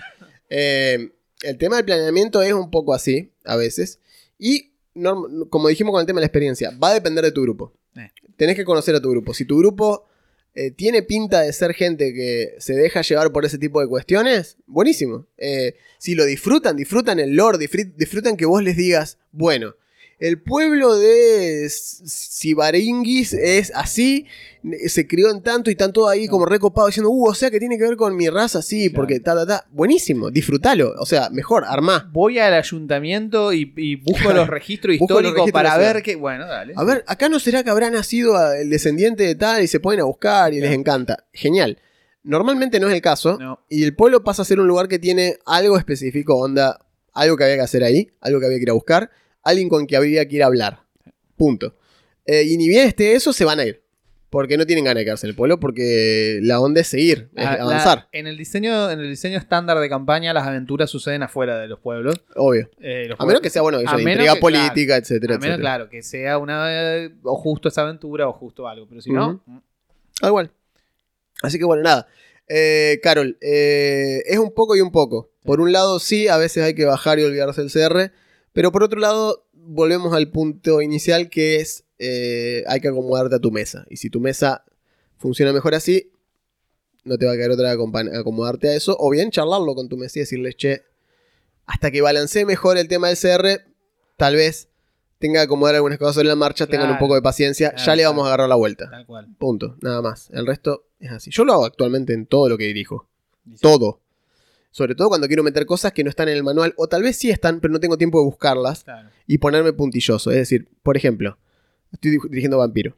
[0.51, 1.11] eh,
[1.43, 4.01] el tema del planeamiento es un poco así, a veces.
[4.39, 4.73] Y,
[5.51, 7.75] como dijimos con el tema de la experiencia, va a depender de tu grupo.
[7.97, 8.11] Eh.
[8.37, 9.35] Tenés que conocer a tu grupo.
[9.35, 10.07] Si tu grupo
[10.55, 14.57] eh, tiene pinta de ser gente que se deja llevar por ese tipo de cuestiones,
[14.67, 15.27] buenísimo.
[15.99, 19.75] Si lo disfrutan, disfrutan el lore, disfr- disfrutan que vos les digas, bueno,
[20.19, 24.27] el pueblo de S- Sibaringis es así,
[24.87, 27.59] se crió en tanto y están todos ahí como recopados diciendo, uh, o sea que
[27.59, 28.95] tiene que ver con mi raza, sí, Claro.
[28.97, 29.67] porque ta, ta, ta.
[29.71, 30.95] Buenísimo, disfrútalo.
[30.99, 32.09] O sea, mejor, armá.
[32.13, 36.17] Voy al ayuntamiento y, y busco los registros los históricos registros para ver que.
[36.17, 36.75] Bueno, dale.
[36.77, 40.01] A ver, acá no será que habrá nacido el descendiente de tal y se ponen
[40.01, 41.27] a buscar y les encanta.
[41.33, 41.79] Genial.
[42.23, 43.37] Normalmente no es el caso.
[43.39, 43.61] No.
[43.69, 46.81] Y el pueblo pasa a ser un lugar que tiene algo específico, onda,
[47.13, 49.11] algo que había que hacer ahí, algo que había que ir a buscar,
[49.45, 50.81] alguien con que habría que ir a hablar.
[51.37, 51.77] Punto.
[52.27, 53.83] Eh, y ni bien esté eso, se van a ir.
[54.31, 57.45] Porque no tienen ganas de quedarse en el pueblo, porque la onda es seguir, es
[57.45, 61.23] La- la- avanzar, en, el diseño, en el diseño estándar de campaña, las aventuras suceden
[61.23, 62.17] afuera de los pueblos.
[62.35, 62.69] obvio.
[62.81, 65.61] Eh, los A menos que sea, bueno, eso, intriga que, política, etcétera, A menos, etcétera.
[65.61, 66.65] claro, que sea una.
[67.05, 68.89] eh, o justo esa aventura o justo algo.
[68.89, 69.41] Pero si no.
[69.47, 69.59] mm,
[70.21, 70.51] Tal cual.
[71.43, 72.09] Así que bueno, nada.
[72.49, 75.31] Eh, Carol, eh, es un poco y un poco.
[75.45, 78.11] Por un lado, sí, a veces hay que bajar y olvidarse del CR.
[78.55, 83.39] Pero por otro lado, volvemos al punto inicial que es eh, hay que acomodarte a
[83.41, 83.85] tu mesa.
[83.91, 84.65] Y si tu mesa
[85.19, 86.11] funciona mejor así,
[87.05, 88.97] no te va a quedar otra que acomodarte a eso.
[88.99, 90.83] O bien charlarlo con tu mesa y decirles, che,
[91.67, 93.65] hasta que balancee mejor el tema del CR,
[94.17, 94.69] tal vez
[95.19, 97.97] tenga que acomodar algunas cosas sobre la marcha, tengan un poco de paciencia, Claro, ya
[97.97, 98.91] le vamos a agarrar la vuelta.
[98.91, 99.35] Tal cual.
[99.39, 100.31] Punto, nada más.
[100.33, 101.31] El resto es así.
[101.31, 103.09] Yo lo hago actualmente en todo lo que dirijo.
[103.45, 104.01] Dice- Todo.
[104.77, 107.17] Sobre todo cuando quiero meter cosas que no están en el manual, o tal vez
[107.17, 109.09] sí están, pero no tengo tiempo de buscarlas Claro.
[109.25, 110.33] y ponerme puntilloso.
[110.33, 111.39] Es decir, por ejemplo,
[111.93, 112.97] estoy di- dirigiendo vampiro.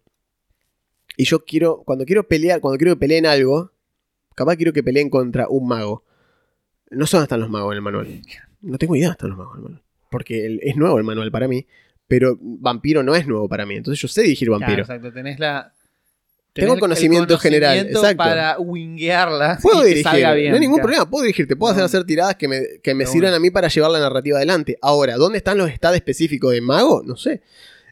[1.18, 3.72] Y yo quiero, cuando quiero pelear, cuando quiero que peleen algo,
[4.34, 6.02] capaz quiero que peleen contra un mago.
[6.90, 8.22] No sé dónde están los magos en el manual.
[8.62, 9.82] No tengo idea dónde están los magos en el manual.
[10.10, 11.66] Porque es nuevo el manual para mí,
[12.06, 13.74] pero vampiro no es nuevo para mí.
[13.76, 14.80] Entonces yo sé dirigir Claro, vampiro.
[14.82, 15.12] exacto.
[15.12, 15.74] Tenés la.
[16.62, 18.16] Tengo conocimiento general, exacto.
[18.16, 20.50] Para winguearla Puedo y que dirigir, salga bien.
[20.50, 20.86] no hay ningún claro.
[20.88, 21.86] problema, puedo dirigir, te puedo hacer No.
[21.86, 24.78] hacer tiradas que me, que me sirvan a mí para llevar la narrativa adelante.
[24.82, 27.02] Ahora, ¿dónde están los stats específicos de mago?
[27.04, 27.42] No sé.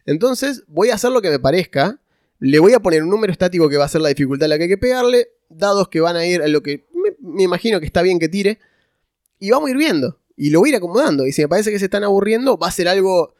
[0.05, 1.99] Entonces, voy a hacer lo que me parezca,
[2.39, 4.57] le voy a poner un número estático que va a ser la dificultad a la
[4.57, 7.79] que hay que pegarle, dados que van a ir a lo que me, me imagino
[7.79, 8.59] que está bien que tire,
[9.39, 10.19] y vamos a ir viendo.
[10.37, 11.25] Y lo voy a ir acomodando.
[11.25, 13.33] Y si me parece que se están aburriendo, va a ser algo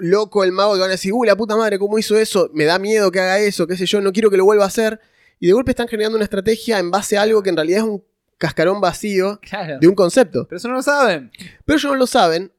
[0.00, 2.50] loco el mago que van a decir, uy, la puta madre, ¿cómo hizo eso?
[2.54, 4.68] Me da miedo que haga eso, qué sé yo, no quiero que lo vuelva a
[4.68, 5.00] hacer.
[5.38, 7.84] Y de golpe están generando una estrategia en base a algo que en realidad es
[7.84, 8.02] un
[8.38, 9.78] cascarón vacío Claro.
[9.80, 10.46] de un concepto.
[10.48, 11.30] Pero eso no lo saben.
[11.64, 12.52] Pero ellos no lo saben.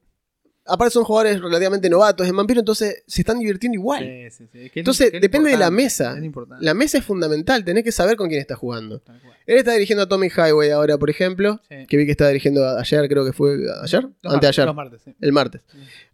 [0.68, 4.03] Aparte son jugadores relativamente novatos en Vampiro, entonces se están divirtiendo igual.
[4.03, 4.59] Sí, sí, sí.
[4.65, 6.15] Es que es- Entonces, es depende de la mesa.
[6.59, 9.01] La mesa es fundamental, tenés que saber con quién estás jugando.
[9.45, 13.07] Él está dirigiendo a Tommy Highway ahora, por ejemplo, que vi que estaba dirigiendo ayer,
[13.07, 15.61] creo que fue ayer, antes ayer, martes, el martes.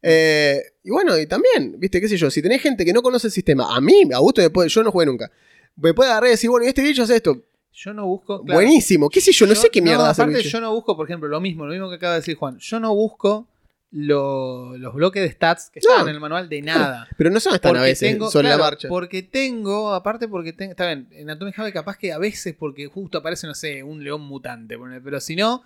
[0.02, 3.28] Eh, y bueno, y también, viste, qué sé yo, si tenés gente que no conoce
[3.28, 5.32] el sistema, a mí, a gusto yo no jugué nunca,
[5.76, 7.42] me puede agarrar y decir, bueno, y este bicho hace esto,
[7.72, 8.44] Yo no busco.
[8.44, 10.96] claro, buenísimo, qué sé yo, no sé qué mierda hace el Aparte, yo no busco,
[10.96, 12.58] por ejemplo, lo mismo, lo mismo que acaba de decir Juan.
[12.60, 13.48] Yo no busco
[13.96, 15.92] lo- los bloques de stats que No.
[15.92, 17.08] están en el manual de nada.
[17.18, 18.88] Pero no son tan a veces tengo- sobre claro, la marcha.
[18.90, 22.88] Porque tengo, aparte porque tengo, está bien, en Atomic Habit capaz que a veces porque
[22.88, 25.62] justo aparece, no sé, un león mutante, pero si no,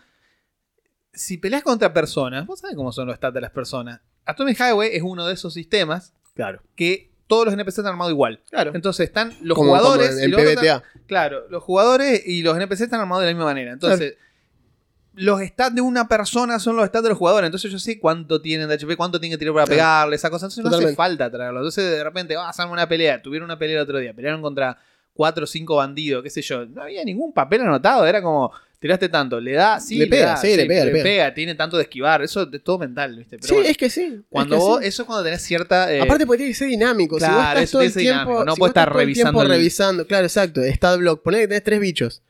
[1.14, 4.02] si peleas contra personas, vos sabés cómo son los stats de las personas.
[4.26, 6.62] Atomic Highway es uno de esos sistemas Claro.
[6.76, 8.42] que todos los NPCs están armados igual.
[8.50, 8.72] Claro.
[8.76, 10.84] Entonces están los como, como jugadores y los otros PBTA.
[11.08, 13.72] Claro, los jugadores y los NPC están armados de la misma manera.
[13.72, 14.16] Entonces,
[15.18, 17.48] los stats de una persona son los stats de los jugadores.
[17.48, 19.78] Entonces yo sé cuánto tienen de HP, cuánto tienen que tirar para Claro.
[19.78, 20.46] pegarle, esa cosa.
[20.46, 21.60] Entonces no hace falta traerlo.
[21.60, 23.22] Entonces de repente, vas a hacer una pelea.
[23.22, 24.14] Tuvieron una pelea el otro día.
[24.14, 24.78] Pelearon contra
[25.14, 26.66] cuatro o cinco bandidos, qué sé yo.
[26.66, 28.06] No había ningún papel anotado.
[28.06, 31.34] Era como, tiraste tanto, le da, sí, Le pega, da, sí, le pega, le pega.
[31.34, 32.22] Tiene tanto de esquivar.
[32.22, 33.38] Eso es todo mental, ¿viste?
[33.38, 34.22] Pero sí, bueno, es que sí.
[34.30, 34.88] cuando es que vos, sí.
[34.88, 35.92] eso es cuando tenés cierta...
[35.92, 37.16] eh, Aparte porque tiene que ser dinámico.
[37.16, 39.50] si claro, vos estás eso todo tiene tiempo, dinámico, no si puedes estar revisando el-
[39.50, 40.06] revisando.
[40.06, 40.62] Claro, exacto.
[40.64, 41.24] Stat block.
[41.24, 42.22] Ponele que tenés tres bichos.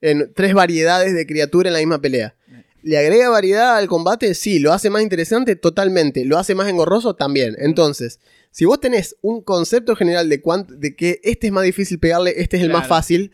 [0.00, 2.34] En tres variedades de criatura en la misma pelea.
[2.82, 4.34] ¿Le agrega variedad al combate?
[4.34, 4.58] Sí.
[4.58, 5.56] ¿Lo hace más interesante?
[5.56, 6.24] Totalmente.
[6.24, 7.14] ¿Lo hace más engorroso?
[7.14, 7.54] También.
[7.58, 8.20] Entonces,
[8.50, 12.34] si vos tenés un concepto general de, cuánto, de que este es más difícil pegarle,
[12.38, 13.32] este es el más fácil,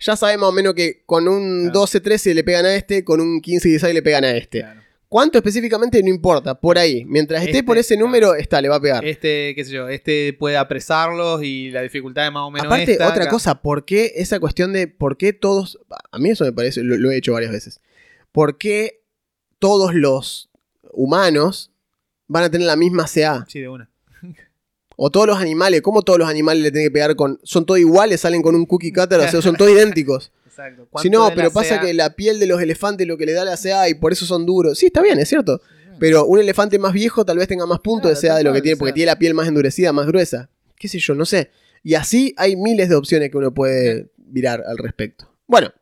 [0.00, 1.86] ya sabemos más o menos que con un Claro.
[1.86, 4.60] 12-13 le pegan a este, con un 15-16 le pegan a este.
[4.60, 4.81] claro.
[5.12, 6.02] ¿Cuánto específicamente?
[6.02, 6.58] No importa.
[6.58, 7.04] Por ahí.
[7.04, 8.06] Mientras esté Este, por ese claro.
[8.06, 9.04] número, está, le va a pegar.
[9.04, 12.92] Este, qué sé yo, este puede apresarlos y la dificultad es más o menos Aparte,
[12.92, 13.30] esta, otra acá.
[13.30, 15.78] cosa, ¿por qué esa cuestión de por qué todos.
[16.10, 17.82] A mí eso me parece, lo, lo he hecho varias veces.
[18.32, 19.02] ¿Por qué
[19.58, 20.48] todos los
[20.94, 21.70] humanos
[22.26, 23.44] van a tener la misma CA?
[23.50, 23.90] Sí, de una.
[24.96, 27.38] O todos los animales, ¿cómo todos los animales le tienen que pegar con.
[27.42, 30.32] Son todos iguales, salen con un cookie cutter, o sea, son todos idénticos.
[30.52, 30.86] Exacto.
[31.00, 33.56] Si no, pero pasa que la piel de los elefantes lo que le da la
[33.56, 34.78] CA y por eso son duros.
[34.78, 35.62] Sí, está bien, es cierto.
[35.98, 38.52] Pero un elefante más viejo tal vez tenga más puntos Claro, de CA de lo
[38.52, 38.94] que tiene, porque sea.
[38.94, 40.50] tiene la piel más endurecida, más gruesa.
[40.76, 41.14] ¿Qué sé yo?
[41.14, 41.50] No sé.
[41.82, 45.32] Y así hay miles de opciones que uno puede virar al respecto.
[45.46, 45.72] Bueno,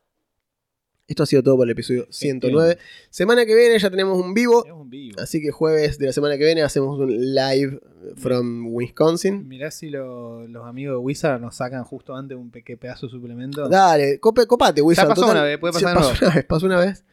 [1.11, 2.78] esto ha sido todo por el episodio 109.
[3.11, 4.64] Semana que viene ya tenemos un vivo.
[4.64, 5.20] Es un vivo.
[5.20, 7.80] Así que jueves de la semana que viene hacemos un live
[8.16, 9.46] from Wisconsin.
[9.48, 13.11] Mirá si lo- los amigos de Wizard nos sacan justo antes un pequeño pedazo de
[13.12, 13.68] suplemento.
[13.68, 15.08] Dale, cope- copate, Wizard.
[15.08, 17.04] pasó Total, una vez, puede sí, pasar de pasó una vez, pasó una vez.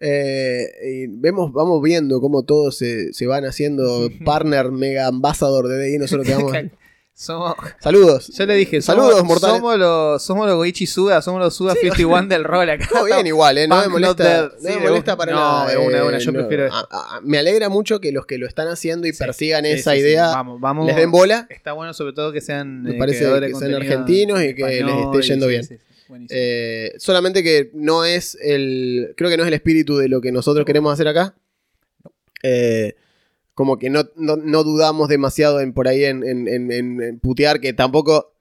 [0.00, 5.82] Eh, y vemos, vamos viendo cómo todos se, se van haciendo partner mega ambassador de
[5.84, 5.98] DI.
[5.98, 6.52] Nosotros quedamos.
[7.20, 8.28] Somos, Saludos.
[8.28, 9.56] yo le dije, Saludos, mortales.
[9.56, 11.80] Somos los, somos los Goichi Suda, somos los Suda Sí.
[11.80, 12.86] 51 del rol acá.
[12.88, 13.66] Todo bien igual, ¿eh?
[13.66, 15.70] No me molesta, no me molesta para No, nada.
[15.70, 16.38] de una, una, eh, yo no.
[16.38, 16.72] prefiero
[17.24, 20.86] me alegra mucho que los que lo están haciendo y persigan esa idea Vamos, vamos.
[20.86, 21.48] les den bola.
[21.50, 24.96] Está bueno sobre todo que sean Me eh, parece que sean argentinos y que les
[24.96, 25.66] esté yendo bien.
[26.30, 29.12] Eh, solamente que no es el.
[29.16, 31.34] Creo que no es el espíritu de lo que nosotros queremos hacer acá.
[32.44, 32.94] Eh,
[33.58, 37.72] como que no, no- no dudamos demasiado en por ahí en, en- en- putear, que
[37.72, 38.32] tampoco.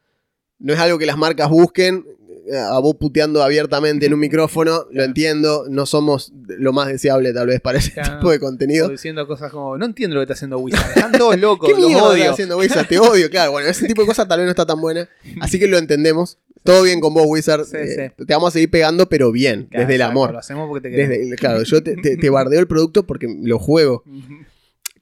[0.60, 2.06] No es algo que las marcas busquen.
[2.52, 5.04] eh, A vos puteando abiertamente en un micrófono, lo Claro.
[5.06, 5.66] entiendo.
[5.70, 8.20] No somos lo más deseable, tal vez, para ese Claro.
[8.20, 8.88] tipo de contenido.
[8.90, 10.88] diciendo cosas como, no entiendo lo que está haciendo Wizard.
[10.96, 12.32] Están todos locos, ¿Qué los odio.
[12.32, 12.88] haciendo Wizard?
[12.88, 13.52] Te odio, claro.
[13.54, 15.10] Bueno, ese tipo de cosas tal vez no está tan buena.
[15.42, 16.38] Así que lo entendemos.
[16.64, 17.66] Todo bien con vos, Wizard.
[17.66, 18.26] Sí, Eh, sí.
[18.26, 20.32] Te vamos a seguir pegando, pero bien, Claro, desde el amor.
[20.32, 21.18] Lo hacemos porque te queremos.
[21.18, 24.04] Desde, claro, yo te, te- te bardeo el producto porque lo juego.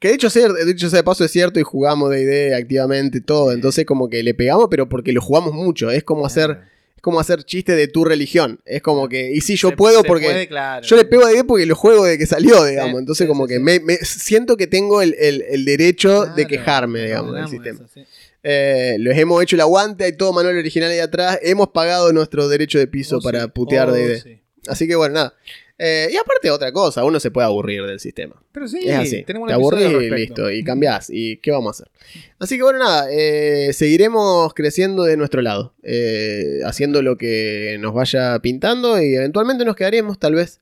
[0.05, 2.57] Que de hecho, sea, de hecho sea de paso es cierto y jugamos de idea
[2.57, 3.51] activamente todo.
[3.51, 5.89] Entonces como que le pegamos, pero porque lo jugamos mucho.
[5.89, 6.59] Es como hacer,
[6.95, 8.59] es como hacer chiste de tu religión.
[8.65, 10.85] Es como que, y sí, yo Se- puedo se porque puede, claro.
[10.85, 12.99] yo le pego a idea porque lo juego de que salió, digamos.
[12.99, 13.63] Entonces sí, como sí, que sí.
[13.63, 17.79] me, me- siento que tengo el, el- el derecho de quejarme, digamos, del sistema.
[17.83, 18.01] eso.
[18.43, 21.39] Eh, les hemos hecho el aguante, hay todo manual original ahí atrás.
[21.41, 24.39] Hemos pagado nuestro derecho de piso Oh, para putear Oh, sí.
[24.67, 25.33] Así que bueno, nada.
[25.78, 28.41] Eh, y aparte, otra cosa, uno se puede aburrir del sistema.
[28.53, 29.23] Pero sí, Es así.
[29.23, 30.49] tenemos Te aburrís y listo.
[30.49, 31.09] Y cambiás.
[31.09, 31.91] ¿Y qué vamos a hacer?
[32.39, 33.07] Así que bueno, nada.
[33.11, 35.73] eh, seguiremos creciendo de nuestro lado.
[35.84, 39.01] eh, haciendo lo que nos vaya pintando.
[39.01, 40.61] Y eventualmente nos quedaremos, tal vez.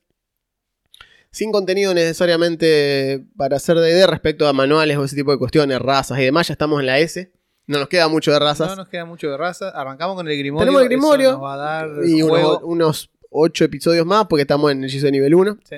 [1.30, 6.18] Sin contenido necesariamente para hacer DD respecto a manuales o ese tipo de cuestiones, razas
[6.18, 6.48] y demás.
[6.48, 7.32] Ya estamos en la S.
[7.66, 8.68] No nos queda mucho de razas.
[8.68, 9.70] No nos queda mucho de raza.
[9.70, 10.66] Arrancamos con el Grimorio.
[10.66, 14.70] Tenemos el eso Grimorio nos va a dar y unos 8 episodios más porque estamos
[14.72, 15.58] en hechizo de nivel 1.
[15.68, 15.76] Sí.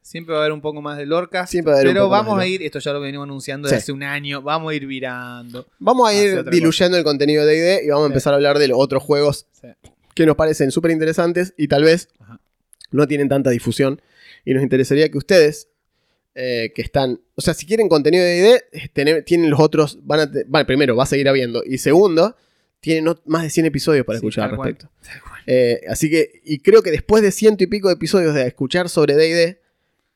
[0.00, 1.50] Siempre va a haber un poco más de Lorcas.
[1.50, 2.54] Siempre va a haber un pero más vamos de a Lorca.
[2.54, 3.74] ir, esto ya lo venimos anunciando Sí.
[3.74, 5.66] desde hace un año, vamos a ir virando.
[5.80, 8.68] Vamos a ir diluyendo el contenido de D&D y vamos a empezar a hablar de
[8.68, 9.46] los otros juegos
[10.14, 12.40] que nos parecen súper interesantes y tal vez Ajá.
[12.92, 14.00] no tienen tanta difusión.
[14.44, 15.68] Y nos interesaría que ustedes,
[16.36, 18.62] eh, que están, o sea, si quieren contenido de
[18.92, 21.64] D&D, eh, tienen los otros, van a, bueno, primero, va a seguir habiendo.
[21.66, 22.36] Y segundo,
[22.86, 24.88] tienen ot- más de 100 episodios para Sí, escuchar al respecto.
[25.28, 25.40] Cual.
[25.46, 28.88] Eh, así que, y creo que después de ciento y pico de episodios de escuchar
[28.88, 29.60] sobre D&D,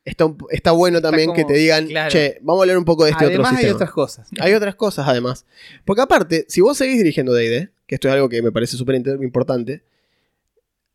[0.04, 2.10] está, un- está bueno también que te digan, claro.
[2.10, 3.74] che, vamos a hablar un poco de este Además otro hay sistema.
[3.76, 4.28] otras cosas.
[4.40, 5.44] Hay otras cosas además.
[5.84, 8.96] Porque aparte, si vos seguís dirigiendo DD, que esto es algo que me parece súper
[9.22, 9.82] importante,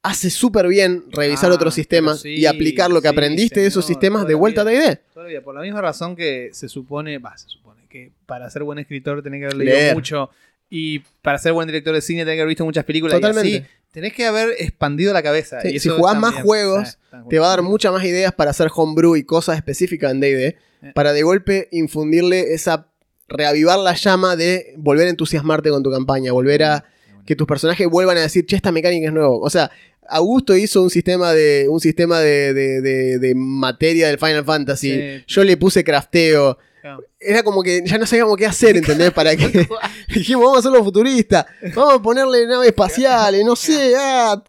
[0.02, 3.86] hace súper bien revisar Ah, otros sistemas y aplicar lo que sí, aprendiste de esos
[3.86, 4.66] sistemas de vuelta a.
[4.66, 5.00] DD.
[5.14, 8.78] Todavía, por la misma razón que se supone, va, se supone que para ser buen
[8.80, 10.30] escritor tenés que haber leído mucho
[10.70, 13.50] y para ser buen director de cine tenés que haber visto muchas películas Totalmente.
[13.50, 15.62] y así, tenés que haber expandido la cabeza.
[15.62, 18.52] Sí, y si jugás más juegos, Ah, Te va a dar muchas más ideas para
[18.52, 20.92] hacer homebrew y cosas específicas en DD, Eh.
[20.94, 22.88] para de golpe infundirle esa,
[23.30, 26.84] reavivar la llama de volver a entusiasmarte con tu campaña, volver a
[27.26, 29.30] que tus personajes vuelvan a decir, che, esta mecánica es nueva.
[29.30, 29.72] O sea,
[30.10, 34.92] Augusto hizo un sistema de, un sistema de, de- de- de materia del Final Fantasy.
[34.92, 35.24] Sí.
[35.28, 36.58] Yo le puse crafteo.
[36.86, 37.04] Claro.
[37.20, 39.10] Era como que ya no sabíamos qué hacer, ¿entendés?
[39.12, 39.48] Para que
[40.14, 41.48] dijimos, vamos a hacerlo futurista.
[41.74, 43.96] Vamos a ponerle naves espaciales, no sé.
[43.98, 44.44] ah,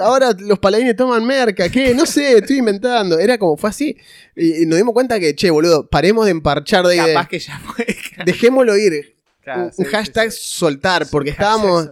[0.00, 1.92] ahora los paladines toman merca, ¿qué?
[1.94, 3.18] No sé, estoy inventando.
[3.18, 3.94] Era como, fue así.
[4.34, 7.58] Y, y nos dimos cuenta que, che, boludo, paremos de emparchar de Capaz que ya
[7.58, 7.94] fue.
[8.24, 9.16] Dejémoslo ir.
[9.42, 10.38] Claro, un, sí, un sí, hashtag sí.
[10.42, 11.90] soltar, porque estábamos.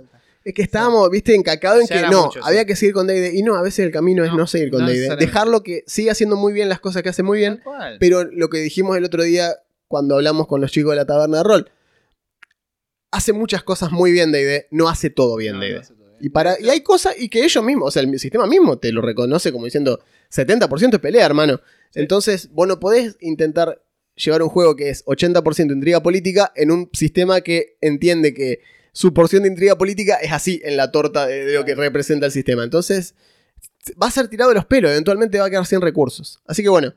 [0.48, 2.48] Es que estábamos, viste, encacados en que no, mucho, sí.
[2.48, 3.36] había que seguir con D&D.
[3.36, 5.26] Y no, a veces el camino es No, seguir con no necesariamente.
[5.26, 7.60] Dejarlo que siga haciendo muy bien las cosas que hace muy bien.
[8.00, 9.56] Pero lo que dijimos el otro día
[9.88, 11.70] cuando hablamos con los chicos de la taberna de rol.
[13.10, 15.66] Hace muchas cosas muy bien D&D, no hace todo bien No.
[16.18, 18.90] Y, para, y hay cosas, y que ellos mismos, o sea, el sistema mismo te
[18.90, 20.00] lo reconoce como diciendo
[20.32, 21.60] 70% es pelea, hermano.
[21.90, 22.00] Sí.
[22.00, 23.82] Entonces, vos no podés intentar
[24.14, 28.60] llevar un juego que es 80% intriga política en un sistema que entiende que
[28.98, 32.26] su porción de intriga política es así en la torta de, de lo que representa
[32.26, 32.64] el sistema.
[32.64, 33.14] Entonces,
[34.02, 36.40] va a ser tirado de los pelos, eventualmente va a quedar sin recursos.
[36.46, 36.92] Así que bueno.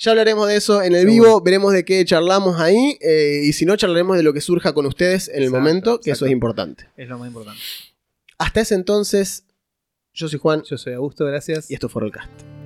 [0.00, 1.12] Ya hablaremos de eso en el Seguro.
[1.24, 4.72] vivo, veremos de qué charlamos ahí, eh, y si no, charlaremos de lo que surja
[4.72, 6.88] con ustedes en el Exacto, momento, que eso es importante.
[6.96, 7.60] Es lo más importante.
[8.38, 9.44] Hasta ese entonces,
[10.12, 11.68] yo soy Juan Yo soy Augusto, gracias.
[11.70, 12.57] y esto fue Rollcast.